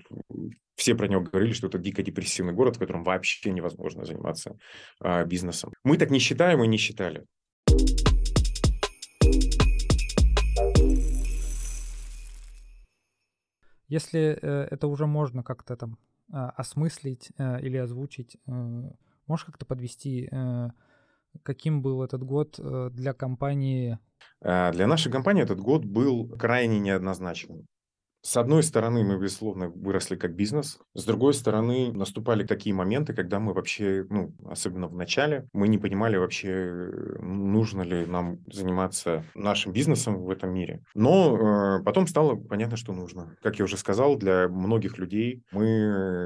все 0.77 0.95
про 0.95 1.09
него 1.09 1.19
говорили, 1.19 1.51
что 1.51 1.67
это 1.67 1.77
дико 1.77 2.01
депрессивный 2.01 2.53
город, 2.53 2.77
в 2.77 2.79
котором 2.79 3.03
вообще 3.03 3.51
невозможно 3.51 4.05
заниматься 4.05 4.57
а, 5.01 5.25
бизнесом. 5.25 5.73
Мы 5.83 5.97
так 5.97 6.11
не 6.11 6.19
считаем 6.19 6.63
и 6.63 6.67
не 6.67 6.77
считали. 6.77 7.25
Если 13.89 14.39
э, 14.41 14.67
это 14.71 14.87
уже 14.87 15.07
можно 15.07 15.43
как-то 15.43 15.75
там 15.75 15.97
э, 16.31 16.37
осмыслить 16.55 17.31
э, 17.37 17.59
или 17.59 17.75
озвучить, 17.75 18.37
э, 18.47 18.91
можешь 19.27 19.45
как-то 19.45 19.65
подвести, 19.65 20.29
э, 20.31 20.69
каким 21.43 21.81
был 21.81 22.03
этот 22.03 22.23
год 22.23 22.59
э, 22.59 22.89
для 22.91 23.13
компании 23.13 23.99
Э, 24.41 24.71
для 24.71 24.87
нашей 24.87 25.11
компании 25.11 25.43
этот 25.43 25.59
год 25.59 25.85
был 25.85 26.29
крайне 26.37 26.79
неоднозначным. 26.79 27.65
С 28.21 28.35
одной 28.35 28.63
стороны, 28.63 29.05
мы, 29.05 29.17
безусловно, 29.17 29.69
выросли 29.69 30.17
как 30.17 30.35
бизнес. 30.35 30.77
С 30.93 31.05
другой 31.05 31.33
стороны, 31.33 31.93
наступали 31.93 32.43
такие 32.43 32.75
моменты, 32.75 33.13
когда 33.13 33.39
мы 33.39 33.53
вообще, 33.53 34.05
ну, 34.09 34.35
особенно 34.45 34.87
в 34.87 34.93
начале, 34.93 35.47
мы 35.53 35.69
не 35.69 35.77
понимали 35.77 36.17
вообще, 36.17 36.91
нужно 37.21 37.81
ли 37.83 38.05
нам 38.05 38.39
заниматься 38.51 39.23
нашим 39.35 39.71
бизнесом 39.71 40.21
в 40.21 40.29
этом 40.29 40.53
мире. 40.53 40.83
Но 40.95 41.77
э, 41.79 41.83
потом 41.83 42.07
стало 42.07 42.35
понятно, 42.35 42.75
что 42.75 42.91
нужно. 42.91 43.37
Как 43.41 43.57
я 43.57 43.63
уже 43.63 43.77
сказал, 43.77 44.17
для 44.17 44.49
многих 44.49 44.97
людей 44.97 45.41
мы 45.53 45.63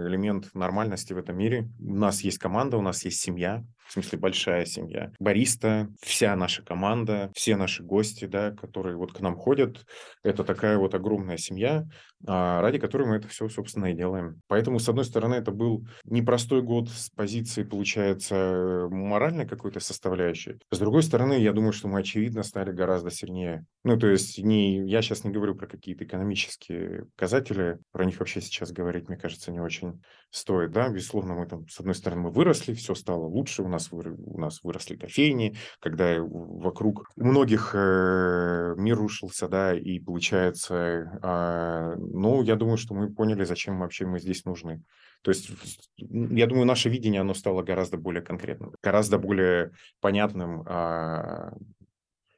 элемент 0.08 0.50
нормальности 0.56 1.14
в 1.14 1.18
этом 1.20 1.38
мире. 1.38 1.70
У 1.80 1.94
нас 1.94 2.22
есть 2.22 2.40
команда, 2.40 2.78
у 2.78 2.82
нас 2.82 3.06
есть 3.06 3.22
семья, 3.22 3.64
в 3.94 4.02
смысле 4.02 4.18
большая 4.18 4.66
семья. 4.66 5.12
Бариста, 5.20 5.88
вся 6.02 6.36
наша 6.36 6.64
команда, 6.64 7.32
все 7.36 7.56
наши 7.56 7.84
гости, 7.84 8.26
да, 8.26 8.50
которые 8.50 8.98
вот 8.98 9.14
к 9.14 9.20
нам 9.20 9.36
ходят, 9.36 9.86
это 10.24 10.44
такая 10.44 10.80
вот 10.80 10.96
огромная 10.96 11.38
семья, 11.38 11.84
ради 12.26 12.80
которой 12.80 13.08
мы 13.08 13.16
это 13.16 13.28
все, 13.28 13.48
собственно, 13.50 13.88
и 13.88 13.96
делаем. 13.96 14.42
Поэтому, 14.48 14.80
с 14.80 14.90
одной 14.90 15.06
стороны, 15.06 15.36
это 15.36 15.52
был 15.52 15.86
непростой 16.06 16.62
год 16.62 16.90
с 16.90 17.10
позиции, 17.10 17.64
получается, 17.64 18.88
моральной 18.90 19.48
какой-то 19.48 19.80
составляющей. 19.80 20.60
С 20.72 20.80
другой 20.80 21.04
стороны, 21.04 21.34
я 21.34 21.54
думаю, 21.54 21.74
что 21.74 21.88
мы, 21.88 22.00
очевидно, 22.00 22.44
стали 22.44 22.72
гораздо 22.72 23.12
сильнее. 23.12 23.66
Ну, 23.84 23.98
то 23.98 24.08
есть, 24.08 24.38
не, 24.40 24.88
я 24.88 25.02
сейчас 25.02 25.24
не 25.24 25.32
говорю 25.32 25.56
про 25.56 25.68
какие-то 25.68 26.04
экономические 26.04 27.06
показатели, 27.16 27.80
про 27.92 28.06
них 28.06 28.20
вообще 28.20 28.42
сейчас 28.42 28.72
говорить, 28.72 29.08
мне 29.08 29.18
кажется, 29.18 29.52
не 29.52 29.60
очень 29.60 30.02
стоит, 30.30 30.72
да, 30.72 30.90
безусловно, 30.90 31.36
мы 31.36 31.46
там, 31.46 31.68
с 31.68 31.80
одной 31.80 31.96
стороны, 31.96 32.24
мы 32.24 32.32
выросли, 32.32 32.74
все 32.74 32.96
стало 32.96 33.26
лучше, 33.26 33.64
у 33.64 33.68
нас, 33.68 33.92
выр... 33.92 34.16
у 34.18 34.40
нас 34.40 34.64
выросли 34.64 34.96
кофейни, 34.96 35.56
когда 35.80 36.16
вокруг 36.20 37.12
многих 37.16 37.72
э, 37.76 38.74
мир 38.78 38.98
рушился, 38.98 39.48
да, 39.48 39.74
и 39.74 40.00
получается, 40.00 41.20
э, 41.22 41.96
ну, 42.14 42.42
я 42.44 42.56
думаю, 42.56 42.78
что 42.78 42.94
мы 42.94 43.14
поняли, 43.14 43.44
зачем 43.44 43.80
вообще 43.80 44.06
мы 44.06 44.20
здесь 44.20 44.46
нужны. 44.46 44.82
То 45.22 45.32
есть, 45.32 45.52
я 45.98 46.48
думаю, 46.48 46.66
наше 46.66 46.90
видение, 46.90 47.22
оно 47.22 47.34
стало 47.34 47.64
гораздо 47.64 47.98
более 47.98 48.22
конкретным, 48.22 48.74
гораздо 48.82 49.18
более 49.18 49.72
понятным, 50.00 50.62
э, 50.62 51.52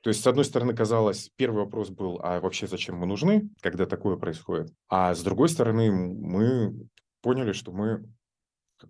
то 0.06 0.10
есть, 0.10 0.22
с 0.22 0.28
одной 0.28 0.46
стороны, 0.46 0.76
казалось, 0.76 1.32
первый 1.36 1.64
вопрос 1.64 1.90
был, 1.90 2.20
а 2.22 2.40
вообще 2.40 2.68
зачем 2.68 2.96
мы 2.96 3.08
нужны, 3.08 3.50
когда 3.60 3.88
такое 3.88 4.18
происходит? 4.18 4.72
А 4.88 5.16
с 5.16 5.24
другой 5.24 5.50
стороны, 5.50 5.92
мы 5.92 6.76
поняли, 7.22 7.54
что 7.54 7.72
мы 7.72 8.06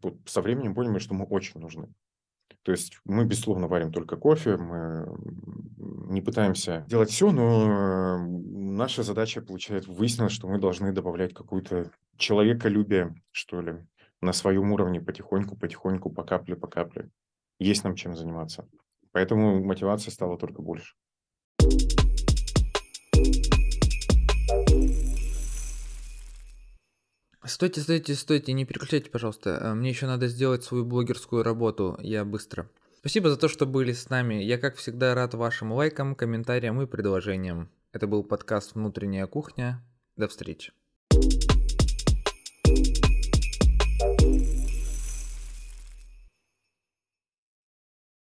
вот 0.01 0.17
со 0.25 0.41
временем 0.41 0.75
поняли, 0.75 0.99
что 0.99 1.13
мы 1.13 1.23
очень 1.23 1.61
нужны. 1.61 1.87
То 2.65 2.71
есть 2.71 2.99
мы, 3.05 3.25
безусловно, 3.25 3.67
варим 3.67 3.91
только 3.91 4.17
кофе, 4.17 4.57
мы 4.57 5.05
не 5.77 6.21
пытаемся 6.21 6.83
делать 6.89 7.11
все, 7.11 7.31
но 7.31 8.17
наша 8.27 9.03
задача, 9.03 9.43
получается, 9.43 9.91
выяснилось, 9.91 10.33
что 10.33 10.47
мы 10.47 10.57
должны 10.57 10.91
добавлять 10.91 11.35
какую-то 11.35 11.91
человеколюбие, 12.17 13.13
что 13.29 13.61
ли, 13.61 13.85
на 14.19 14.33
своем 14.33 14.71
уровне 14.71 14.99
потихоньку, 14.99 15.55
потихоньку, 15.55 16.09
по 16.09 16.23
капле, 16.23 16.55
по 16.55 16.65
капле. 16.65 17.11
Есть 17.59 17.83
нам 17.83 17.95
чем 17.95 18.15
заниматься. 18.15 18.67
Поэтому 19.11 19.63
мотивация 19.63 20.11
стала 20.11 20.35
только 20.35 20.63
больше. 20.63 20.95
Стойте, 27.47 27.81
стойте, 27.81 28.15
стойте, 28.15 28.53
не 28.53 28.65
переключайте, 28.65 29.11
пожалуйста. 29.11 29.59
Э, 29.61 29.73
мне 29.75 29.89
еще 29.89 30.07
надо 30.07 30.27
сделать 30.27 30.63
свою 30.63 30.83
блогерскую 30.83 31.43
работу. 31.43 31.97
Я 32.01 32.25
быстро. 32.25 32.67
Спасибо 32.99 33.29
за 33.29 33.37
то, 33.37 33.47
что 33.47 33.67
были 33.67 33.93
с 33.93 34.09
нами. 34.09 34.35
Я, 34.35 34.57
как 34.57 34.77
всегда, 34.77 35.13
рад 35.13 35.35
вашим 35.35 35.71
лайкам, 35.71 36.15
комментариям 36.15 36.81
и 36.81 36.87
предложениям. 36.87 37.69
Это 37.91 38.07
был 38.07 38.23
подкаст 38.23 38.73
«Внутренняя 38.73 39.27
кухня». 39.27 39.83
До 40.17 40.27
встречи. 40.27 40.73